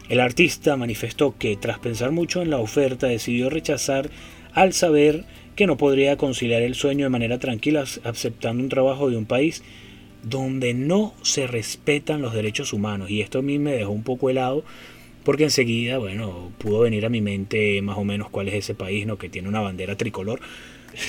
[0.09, 4.11] El artista manifestó que tras pensar mucho en la oferta decidió rechazar
[4.53, 5.25] al saber
[5.57, 9.63] que no podría conciliar el sueño de manera tranquila aceptando un trabajo de un país
[10.23, 13.11] donde no se respetan los derechos humanos.
[13.11, 14.65] Y esto a mí me dejó un poco helado
[15.25, 19.07] porque enseguida, bueno, pudo venir a mi mente más o menos cuál es ese país,
[19.07, 19.19] ¿no?
[19.19, 20.41] Que tiene una bandera tricolor.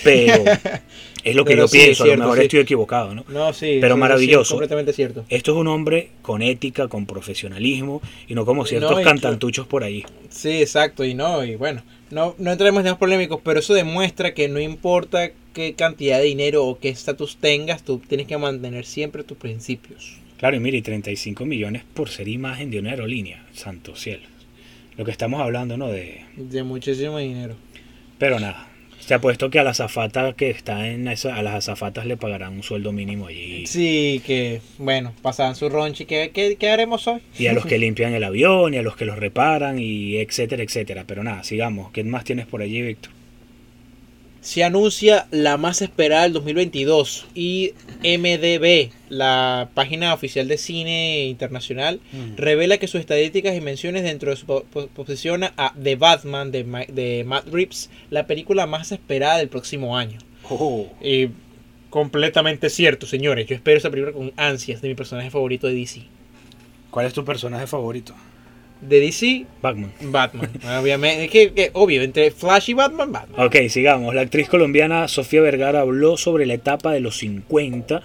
[0.03, 0.43] Pero
[1.23, 2.43] es lo que Pero yo sí, pienso, a lo mejor sí.
[2.43, 3.25] estoy equivocado, ¿no?
[3.27, 3.77] No, sí.
[3.81, 4.53] Pero sí, maravilloso.
[4.55, 5.25] completamente cierto.
[5.29, 9.83] Esto es un hombre con ética, con profesionalismo y no como ciertos No, cantantuchos por
[9.83, 10.03] ahí.
[10.29, 14.33] Sí, exacto, y no, y bueno, no, no entremos en temas polémicos, pero eso demuestra
[14.33, 18.85] que no importa qué cantidad de dinero o qué estatus tengas, tú tienes que mantener
[18.85, 20.17] siempre tus principios.
[20.37, 24.23] Claro, y mire, y 35 millones por ser imagen de una aerolínea, santo cielo.
[24.97, 25.87] Lo que estamos hablando, ¿no?
[25.87, 26.21] De...
[26.35, 27.55] De muchísimo dinero.
[28.17, 28.67] Pero nada,
[29.05, 32.17] se ha puesto que a la azafata que está en esa, a las azafatas le
[32.17, 33.65] pagarán un sueldo mínimo allí.
[33.67, 37.21] Sí, que, bueno, pasaban su ronchi, ¿qué, qué, qué haremos hoy?
[37.37, 40.63] Y a los que limpian el avión, y a los que los reparan, y etcétera,
[40.63, 41.03] etcétera.
[41.07, 41.91] Pero nada, sigamos.
[41.91, 43.11] ¿Qué más tienes por allí, Víctor?
[44.41, 47.73] Se anuncia la más esperada del 2022 y
[48.03, 51.99] MDB, la página oficial de cine internacional,
[52.37, 56.51] revela que sus estadísticas y menciones dentro de su po- po- posiciona a The Batman
[56.51, 60.17] de, Ma- de Matt Reeves, la película más esperada del próximo año.
[61.03, 61.29] Y
[61.91, 63.45] completamente cierto, señores.
[63.45, 66.01] Yo espero esa película con ansias de mi personaje favorito de DC.
[66.89, 68.15] ¿Cuál es tu personaje favorito?
[68.81, 69.91] De DC, Batman.
[70.01, 70.49] Batman.
[70.81, 73.45] Obviamente, es que, que obvio, entre Flash y Batman, Batman.
[73.45, 74.15] Ok, sigamos.
[74.15, 78.01] La actriz colombiana Sofía Vergara habló sobre la etapa de los 50,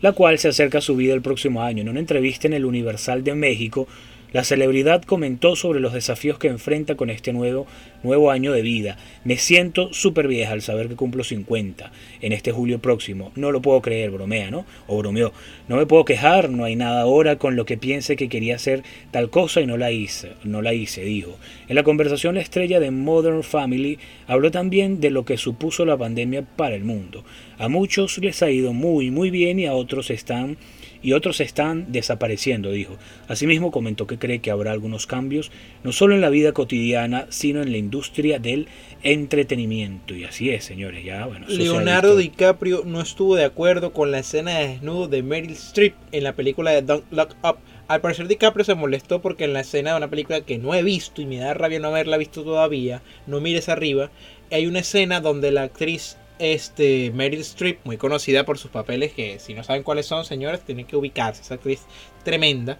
[0.00, 1.82] la cual se acerca a su vida el próximo año.
[1.82, 3.88] En una entrevista en el Universal de México,
[4.32, 7.66] la celebridad comentó sobre los desafíos que enfrenta con este nuevo,
[8.02, 8.98] nuevo año de vida.
[9.24, 13.32] Me siento súper vieja al saber que cumplo 50 en este julio próximo.
[13.36, 14.66] No lo puedo creer, bromea, ¿no?
[14.86, 15.32] O bromeó.
[15.66, 18.82] No me puedo quejar, no hay nada ahora con lo que piense que quería hacer
[19.10, 21.38] tal cosa y no la hice, no la hice, dijo.
[21.68, 25.96] En la conversación la estrella de Modern Family habló también de lo que supuso la
[25.96, 27.24] pandemia para el mundo.
[27.58, 30.56] A muchos les ha ido muy muy bien y a otros están
[31.02, 32.96] y otros están desapareciendo, dijo.
[33.28, 35.50] Asimismo comentó que cree que habrá algunos cambios,
[35.84, 38.68] no solo en la vida cotidiana, sino en la industria del
[39.02, 40.14] entretenimiento.
[40.14, 41.46] Y así es, señores, ya bueno.
[41.48, 42.16] Leonardo.
[42.16, 46.34] DiCaprio no estuvo de acuerdo con la escena de desnudo de Meryl Streep en la
[46.34, 47.58] película de Don't Look Up.
[47.86, 50.82] Al parecer DiCaprio se molestó porque en la escena de una película que no he
[50.82, 54.10] visto y me da rabia no haberla visto todavía, no mires arriba,
[54.50, 59.38] hay una escena donde la actriz este, Meryl Streep, muy conocida por sus papeles, que
[59.38, 61.82] si no saben cuáles son, señores, tienen que ubicarse, esa actriz
[62.24, 62.78] tremenda,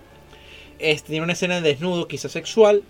[0.78, 2.82] este, tiene una escena de desnudo, quizás sexual,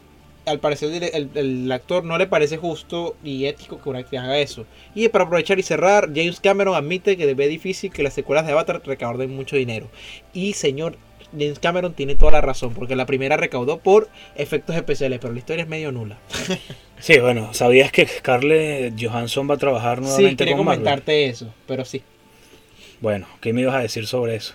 [0.46, 4.38] al parecer el, el- actor no le parece justo y ético que una actriz haga
[4.38, 4.66] eso.
[4.94, 8.52] Y para aprovechar y cerrar, James Cameron admite que ve difícil que las secuelas de
[8.52, 9.90] Avatar recauden mucho dinero.
[10.32, 10.96] Y señor,
[11.32, 15.38] James Cameron tiene toda la razón, porque la primera recaudó por efectos especiales, pero la
[15.38, 16.18] historia es medio nula.
[17.00, 20.80] Sí, bueno, ¿sabías que Scarlett Johansson va a trabajar Sí, nuevamente quería con Marvel?
[20.80, 22.02] comentarte eso, pero sí.
[23.00, 24.54] Bueno, ¿qué me ibas a decir sobre eso?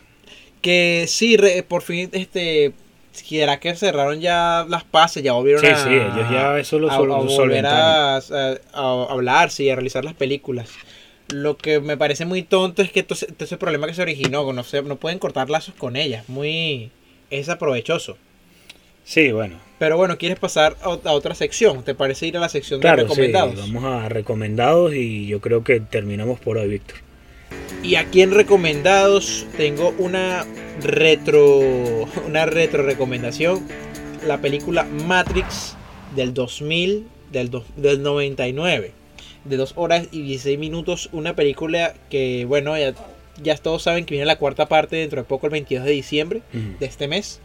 [0.62, 2.74] Que sí, re- por fin, este,
[3.14, 5.76] será que cerraron ya las pases, ya volvieron Sí, a...
[5.78, 6.90] sí, ellos ya eso lo
[7.24, 8.18] volver a-
[8.74, 10.70] a hablar, sí, a realizar las películas.
[11.30, 14.64] Lo que me parece muy tonto es que todo ese, problema que se originó, no,
[14.64, 16.24] se- no pueden cortar lazos con ella.
[16.28, 16.92] Muy.
[17.30, 18.18] Es aprovechoso.
[19.04, 19.58] Sí, bueno.
[19.80, 21.84] Pero bueno, ¿quieres pasar a, ot- a otra sección?
[21.84, 23.56] ¿Te parece ir a la sección de Claro, sí, recomendados?
[23.74, 26.98] vamos a recomendados y yo creo que terminamos por hoy, Víctor.
[27.82, 30.46] Y aquí en recomendados tengo una
[30.82, 31.60] retro
[32.28, 33.68] una retro recomendación,
[34.26, 35.76] la película Matrix
[36.16, 38.92] del 2000 del, do- del 99
[39.46, 42.94] de 2 horas y 16 minutos, una película que bueno, ya,
[43.42, 46.42] ya todos saben que viene la cuarta parte dentro de poco el 22 de diciembre
[46.80, 47.40] de este mes.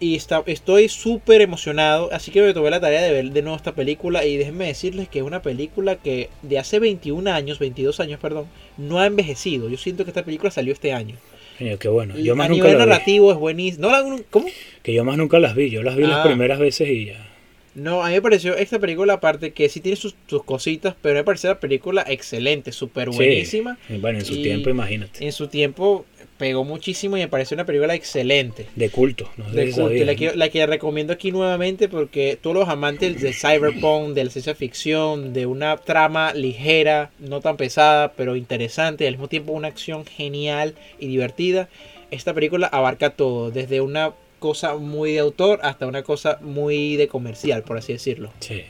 [0.00, 3.56] Y está, estoy súper emocionado, así que me tomé la tarea de ver de nuevo
[3.56, 8.00] esta película y déjenme decirles que es una película que de hace 21 años, 22
[8.00, 9.68] años, perdón, no ha envejecido.
[9.70, 11.16] Yo siento que esta película salió este año.
[11.58, 12.18] Coño, qué bueno.
[12.18, 12.90] Yo más a nunca nivel las vi.
[12.90, 13.86] narrativo es buenísimo.
[13.88, 14.46] ¿No la- ¿Cómo?
[14.82, 15.70] Que yo más nunca las vi.
[15.70, 16.24] Yo las vi las Ah.
[16.24, 17.30] primeras veces y ya.
[17.74, 21.16] No, a mí me pareció esta película, aparte que sí tiene sus, sus cositas, pero
[21.16, 23.16] me pareció la película excelente, súper Sí.
[23.16, 23.78] buenísima.
[23.88, 25.24] Y Bueno, en su Y- tiempo, imagínate.
[25.24, 26.04] En su tiempo
[26.38, 28.66] pegó muchísimo y me pareció una película excelente.
[28.76, 29.30] De culto.
[29.36, 30.18] No sé de si culto, y sabías, la, ¿no?
[30.32, 34.54] que, la que recomiendo aquí nuevamente porque todos los amantes de cyberpunk, de la ciencia
[34.54, 39.68] ficción, de una trama ligera, no tan pesada, pero interesante, y al mismo tiempo una
[39.68, 41.68] acción genial y divertida,
[42.10, 44.12] esta película abarca todo, desde una
[44.48, 48.28] cosa muy de autor hasta una cosa muy de comercial, por así decirlo.
[48.40, 48.60] Sí.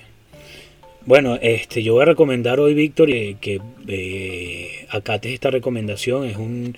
[1.05, 6.27] Bueno, este, yo voy a recomendar hoy, Víctor, eh, que eh, acates esta recomendación.
[6.27, 6.77] Es un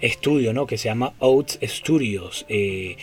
[0.00, 0.66] estudio, ¿no?
[0.66, 2.46] Que se llama Oats Studios.
[2.48, 2.96] eh,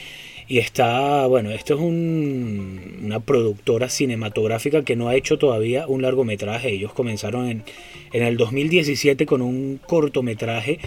[0.48, 6.02] y está, bueno, esto es un- una productora cinematográfica que no ha hecho todavía un
[6.02, 6.70] largometraje.
[6.72, 7.64] Ellos comenzaron en,
[8.12, 10.80] en el 2017 con un cortometraje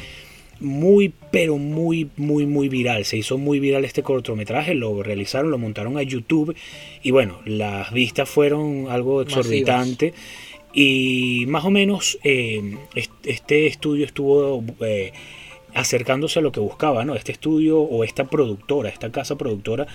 [0.61, 3.05] muy, pero muy, muy, muy viral.
[3.05, 6.55] Se hizo muy viral este cortometraje, lo realizaron, lo montaron a YouTube
[7.03, 10.15] y bueno, las vistas fueron algo exorbitante.
[10.73, 15.13] Y más o menos eh, est- este estudio estuvo eh,
[15.75, 17.15] acercándose a lo que buscaba, ¿no?
[17.15, 19.87] Este estudio o esta productora, esta casa productora,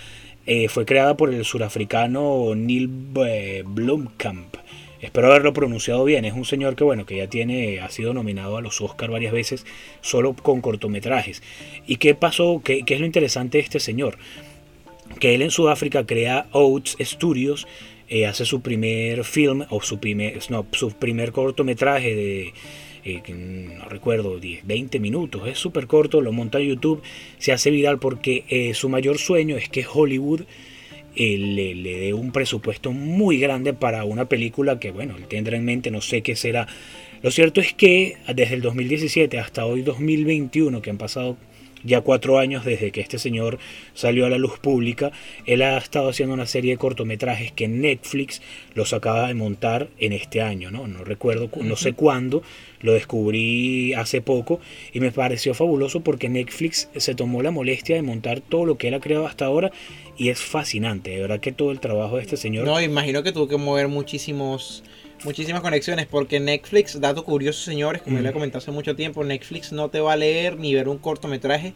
[0.47, 2.87] eh, fue creada por el surafricano Neil
[3.65, 4.55] Blomkamp.
[5.01, 6.25] Espero haberlo pronunciado bien.
[6.25, 9.33] Es un señor que, bueno, que ya tiene, ha sido nominado a los Oscar varias
[9.33, 9.65] veces
[10.01, 11.41] solo con cortometrajes.
[11.87, 12.61] ¿Y qué pasó?
[12.63, 14.17] ¿Qué, qué es lo interesante de este señor?
[15.19, 17.67] Que él en Sudáfrica crea Oats Studios,
[18.13, 22.53] eh, hace su primer film o su primer, no, su primer cortometraje de,
[23.05, 27.01] eh, no recuerdo, 10, 20 minutos, es súper corto, lo monta a YouTube,
[27.37, 30.41] se hace viral porque eh, su mayor sueño es que Hollywood
[31.15, 35.57] eh, le, le dé un presupuesto muy grande para una película que, bueno, él tendrá
[35.57, 36.67] en mente, no sé qué será.
[37.21, 41.37] Lo cierto es que desde el 2017 hasta hoy 2021, que han pasado
[41.83, 43.59] ya cuatro años desde que este señor
[43.93, 45.11] salió a la luz pública,
[45.45, 48.41] él ha estado haciendo una serie de cortometrajes que Netflix
[48.73, 50.87] los acaba de montar en este año, ¿no?
[50.87, 52.43] No recuerdo, cu- no sé cuándo,
[52.81, 54.59] lo descubrí hace poco
[54.93, 58.87] y me pareció fabuloso porque Netflix se tomó la molestia de montar todo lo que
[58.87, 59.71] él ha creado hasta ahora
[60.17, 62.65] y es fascinante, de verdad que todo el trabajo de este señor...
[62.65, 64.83] No, imagino que tuvo que mover muchísimos
[65.23, 68.33] muchísimas conexiones porque Netflix, dato curioso señores, como yo le he Mm.
[68.35, 71.73] comentado hace mucho tiempo, Netflix no te va a leer ni ver un cortometraje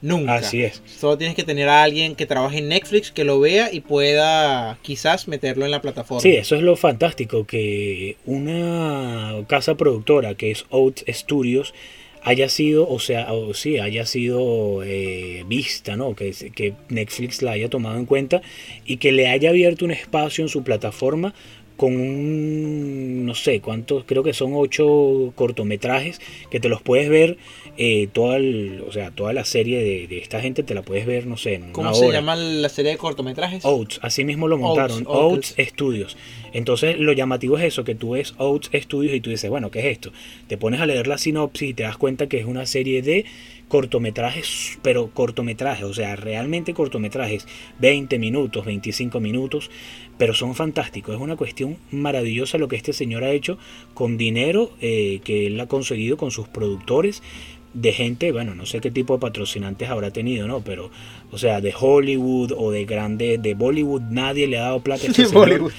[0.00, 0.34] nunca.
[0.36, 0.80] Así es.
[0.86, 4.78] Solo tienes que tener a alguien que trabaje en Netflix, que lo vea y pueda
[4.82, 6.20] quizás meterlo en la plataforma.
[6.20, 11.74] Sí, eso es lo fantástico, que una casa productora que es Oats Studios
[12.22, 16.14] haya sido, o sea, o sí, haya sido eh, vista, ¿no?
[16.14, 18.42] Que, que Netflix la haya tomado en cuenta
[18.84, 21.32] y que le haya abierto un espacio en su plataforma
[21.78, 26.20] con un, no sé cuántos, creo que son ocho cortometrajes
[26.50, 27.38] que te los puedes ver,
[27.80, 31.06] eh, toda, el- o sea, toda la serie de, de esta gente te la puedes
[31.06, 32.18] ver, no sé, en ¿Cómo una se hora.
[32.18, 33.64] llama la serie de cortometrajes?
[33.64, 36.16] Oats, así mismo lo montaron, Oats, Oats, Studios.
[36.52, 39.78] Entonces lo llamativo es eso, que tú ves Oats Studios y tú dices, bueno, ¿qué
[39.80, 40.12] es esto?
[40.48, 43.24] Te pones a leer la sinopsis y te das cuenta que es una serie de
[43.68, 47.46] cortometrajes, pero cortometrajes, o sea, realmente cortometrajes,
[47.78, 49.70] 20 minutos, 25 minutos,
[50.18, 51.14] pero son fantásticos.
[51.14, 53.56] Es una cuestión maravillosa lo que este señor ha hecho
[53.94, 57.22] con dinero eh, que él ha conseguido con sus productores
[57.74, 60.60] de gente, bueno, no sé qué tipo de patrocinantes habrá tenido, ¿no?
[60.60, 60.90] Pero,
[61.30, 65.06] o sea, de Hollywood o de grande, de Bollywood, nadie le ha dado plata a
[65.10, 65.48] este De señor.
[65.48, 65.72] Bollywood.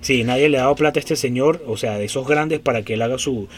[0.00, 2.82] Sí, nadie le ha dado plata a este señor, o sea, de esos grandes para
[2.82, 3.48] que él haga su...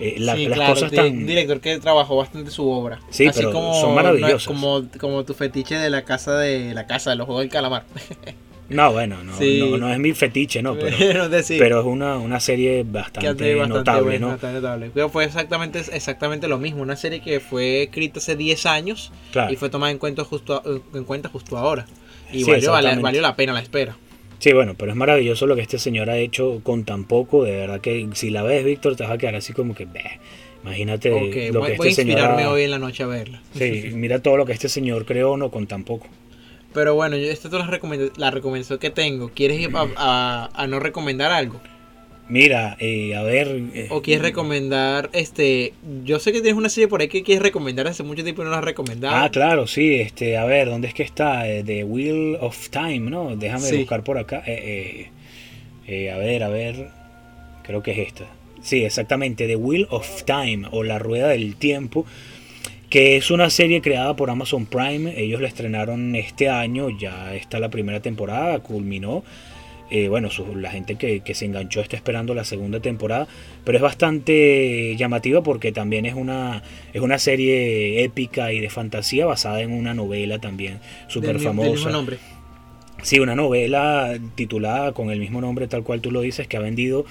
[0.00, 1.06] eh, la- Sí, las claro, cosas tan...
[1.06, 2.98] un director que trabajó bastante su obra.
[3.10, 4.46] Sí, pero son maravillosas.
[4.46, 7.84] Como, como tu fetiche de la casa de la casa de los juegos del calamar.
[8.68, 9.58] No, bueno, no, Sí.
[9.60, 10.96] no, no es mi fetiche, no, pero,
[11.48, 14.32] Pero, es una, una serie bastante, notable, bueno, ¿no?
[14.32, 14.90] bastante notable.
[14.94, 16.80] Pero fue exactamente, exactamente lo mismo.
[16.82, 19.52] Una serie que fue escrita hace 10 años Claro.
[19.52, 20.62] y fue tomada en cuenta justo,
[20.94, 21.84] en cuenta justo ahora.
[22.32, 23.96] Y Sí, valió, valió la pena la espera.
[24.38, 27.44] Sí, bueno, pero es maravilloso lo que este señor ha hecho con tan poco.
[27.44, 30.20] De verdad que si la ves, Víctor, te vas a quedar así como que, "Beh".
[30.64, 32.18] imagínate Ok, lo voy, que voy a este señor.
[32.18, 33.42] inspirarme hoy en la noche a verla.
[33.54, 36.06] Sí, mira todo lo que este señor creó, no con tan poco.
[36.74, 39.30] Pero bueno, yo esta es la, recomenda- la recomendación que tengo.
[39.30, 41.60] ¿Quieres ir a, a- a no recomendar algo?
[42.28, 43.48] Mira, eh, a ver.
[43.74, 47.42] eh, ¿O quieres recomendar, este, yo sé que tienes una serie por ahí que quieres
[47.42, 49.14] recomendar hace mucho tiempo y no la has recomendado.
[49.14, 51.46] Ah, claro, sí, este, a ver, ¿dónde es que está?
[51.48, 53.36] Eh, The Wheel of Time, ¿no?
[53.36, 53.76] Déjame Sí.
[53.76, 54.42] buscar por acá.
[54.46, 55.10] Eh,
[55.86, 56.88] eh, eh, a ver, a ver,
[57.62, 58.24] creo que es esta.
[58.62, 62.06] Sí, exactamente, The Wheel of Time o La Rueda del Tiempo,
[62.94, 65.20] que es una serie creada por Amazon Prime.
[65.20, 69.24] Ellos la estrenaron este año, ya está la primera temporada, culminó.
[69.90, 73.26] Eh, bueno, su- la gente que, que se enganchó está esperando la segunda temporada,
[73.64, 79.26] pero es bastante llamativa porque también es una, es una serie épica y de fantasía
[79.26, 80.78] basada en una novela también
[81.08, 81.90] súper mi- del mismo famosa.
[81.90, 82.18] nombre.
[83.02, 86.60] Sí, una novela titulada con el mismo nombre tal cual tú lo dices, que ha
[86.60, 87.04] vendido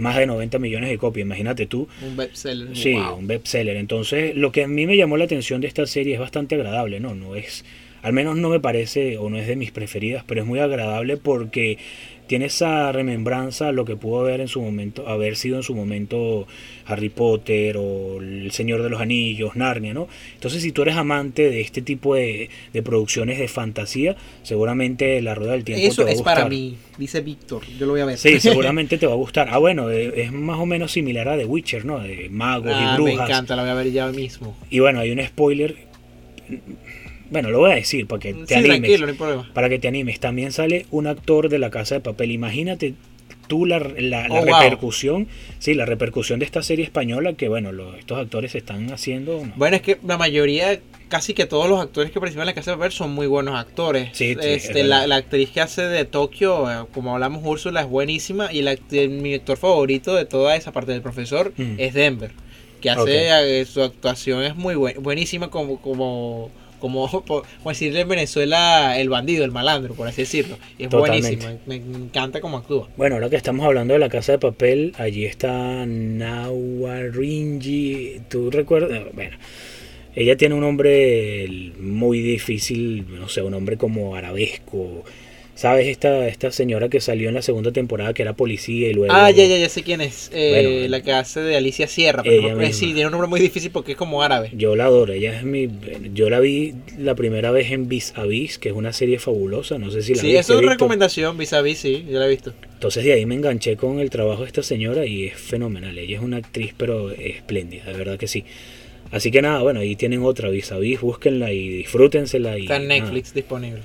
[0.00, 1.88] más de 90 millones de copias, imagínate tú.
[2.02, 2.76] Un bestseller.
[2.76, 3.16] Sí, Wow.
[3.16, 3.76] un bestseller.
[3.76, 6.98] Entonces, lo que a mí me llamó la atención de esta serie es bastante agradable,
[7.00, 7.14] ¿no?
[7.14, 7.64] No es,
[8.02, 11.16] al menos no me parece, o no es de mis preferidas, pero es muy agradable
[11.16, 11.78] porque
[12.26, 15.74] tiene esa remembranza a lo que pudo haber en su momento, haber sido en su
[15.74, 16.46] momento
[16.86, 20.06] Harry Potter o El Señor de los Anillos, Narnia, ¿no?
[20.34, 25.34] Entonces, si tú eres amante de este tipo de, de producciones de fantasía, seguramente La
[25.34, 26.50] Rueda del Tiempo Eso te va a es para gustar.
[26.50, 27.62] mí, dice Víctor.
[27.80, 28.16] Yo lo voy a ver.
[28.16, 29.48] Sí, seguramente te va a gustar.
[29.50, 31.98] Ah, bueno, eh, es más o menos similar a The Witcher, ¿no?
[31.98, 33.28] De magos Ah, y me brujas.
[33.28, 34.56] encanta, la voy a ver ya mismo.
[34.70, 35.74] Y bueno, hay un spoiler.
[37.30, 38.78] Bueno, lo voy a decir para que te sí, animes.
[38.80, 39.50] tranquilo, no hay problema.
[39.54, 40.20] Para que te animes.
[40.20, 42.30] También sale un actor de la casa de papel.
[42.32, 42.94] Imagínate
[43.46, 44.60] tú la, la- la Oh, wow.
[44.60, 45.28] repercusión.
[45.58, 49.44] Sí, la repercusión de esta serie española que, bueno, estos actores están haciendo.
[49.44, 49.52] ¿no?
[49.56, 50.78] Bueno, es que la mayoría,
[51.08, 53.56] casi que todos los actores que participan en la casa de papel son muy buenos
[53.58, 54.10] actores.
[54.12, 57.80] Sí, sí, es este, la, la actriz que hace de Tokio, eh, como hablamos, Úrsula,
[57.82, 58.52] es buenísima.
[58.52, 58.76] Y la,
[59.08, 61.74] mi actor favorito de toda esa parte del profesor Mm.
[61.78, 62.30] es Denver.
[62.80, 66.50] Que hace eh, su actuación es muy buen- buenísima como, como,
[66.80, 70.58] como, como decirle en Venezuela el bandido, el malandro, por así decirlo.
[70.78, 71.60] Y es Totalmente.
[71.66, 72.88] Me, me encanta cómo actúa.
[72.96, 77.40] Bueno, ahora que estamos hablando de la casa de papel, allí está Nawarinji.
[78.28, 79.02] ¿Tú recuerdas?
[79.12, 79.36] Bueno,
[80.14, 85.04] ella tiene un nombre muy difícil, no sé, un nombre como arabesco.
[85.60, 85.88] ¿Sabes?
[85.88, 89.12] Esta, esta señora que salió en la segunda temporada que era policía y luego...
[89.14, 90.30] Ah, ya, ya, ya sé quién es.
[90.32, 92.22] Eh, Bueno, la que hace de Alicia Sierra.
[92.22, 94.48] Pero no- sí, tiene un nombre muy difícil porque es como árabe.
[94.54, 95.68] Yo la adoro, ella es mi...
[96.14, 99.76] Yo la vi la primera vez en Vis a Vis, que es una serie fabulosa,
[99.76, 100.72] no sé si la Sí, eso es Víctor.
[100.78, 102.54] recomendación vis a vis, sí, yo la he visto.
[102.72, 105.98] Entonces de ahí me enganché con el trabajo de esta señora y es fenomenal.
[105.98, 108.46] Ella es una actriz pero espléndida, de verdad que sí.
[109.10, 112.56] Así que nada, bueno, ahí tienen otra vis a vis, búsquenla y disfrútensela.
[112.56, 113.00] Y Está en nada.
[113.00, 113.80] Netflix disponible.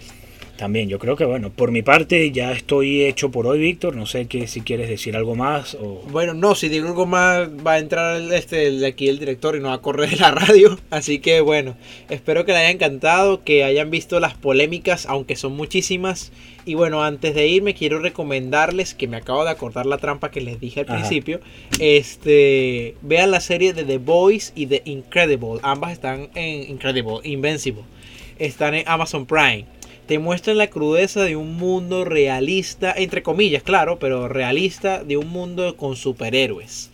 [0.57, 3.95] También, yo creo que bueno, por mi parte ya estoy hecho por hoy, Víctor.
[3.95, 6.01] No sé que si quieres decir algo más o...
[6.09, 9.19] Bueno, no, si digo algo más va a entrar el, este, el de aquí el
[9.19, 10.79] director y no va a correr la radio.
[10.89, 11.75] Así que bueno,
[12.09, 16.31] espero que les haya encantado, que hayan visto las polémicas, aunque son muchísimas.
[16.65, 20.41] Y bueno, antes de irme quiero recomendarles, que me acabo de acordar la trampa que
[20.41, 20.95] les dije al Ajá.
[20.99, 21.41] principio,
[21.79, 25.59] este, vean la serie de The Boys y The Incredible.
[25.61, 27.83] Ambas están en Incredible, Invincible.
[28.39, 29.65] Están en Amazon Prime.
[30.07, 35.29] Te muestran la crudeza de un mundo realista, entre comillas, claro, pero realista, de un
[35.29, 36.91] mundo con superhéroes.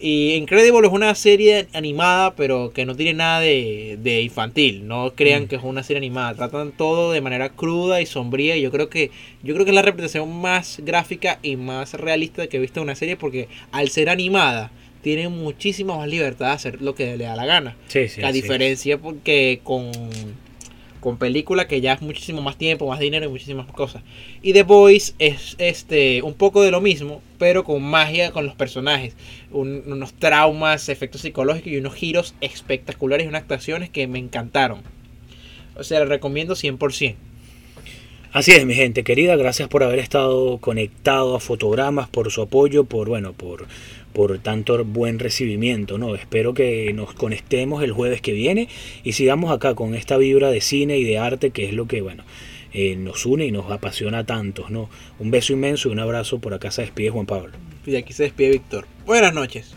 [0.00, 4.86] Y Incredible es una serie animada, pero que no tiene nada de, de infantil.
[4.86, 5.46] No crean Mm.
[5.48, 6.34] que es una serie animada.
[6.34, 8.56] Tratan todo de manera cruda y sombría.
[8.56, 9.10] Y yo creo que
[9.42, 12.84] yo creo que es la representación más gráfica y más realista que he visto en
[12.84, 14.70] una serie, porque al ser animada
[15.02, 17.76] tiene muchísima más libertad de hacer lo que le da la gana.
[17.88, 18.34] Sí, sí, la es.
[18.34, 19.90] diferencia porque con
[21.00, 24.02] con película que ya es muchísimo más tiempo, más dinero y muchísimas cosas.
[24.42, 28.54] Y The Boys es este un poco de lo mismo, pero con magia con los
[28.54, 29.16] personajes,
[29.50, 34.80] Un- unos traumas, efectos psicológicos y unos giros espectaculares y unas actuaciones que me encantaron.
[35.76, 37.16] O sea, le recomiendo 100%.
[38.30, 42.84] Así es, mi gente querida, gracias por haber estado conectado a Fotogramas, por su apoyo,
[42.84, 43.66] por bueno, por,
[44.18, 46.16] por tanto buen recibimiento, ¿no?
[46.16, 48.68] Espero que nos conectemos el jueves que viene
[49.04, 52.00] y sigamos acá con esta vibra de cine y de arte que es lo que,
[52.00, 52.24] bueno,
[52.72, 54.90] eh, nos une y nos apasiona a tantos, ¿no?
[55.20, 57.52] Un beso inmenso y un abrazo por acá se despide Juan Pablo.
[57.86, 58.88] Y aquí se despide Víctor.
[59.06, 59.76] Buenas noches.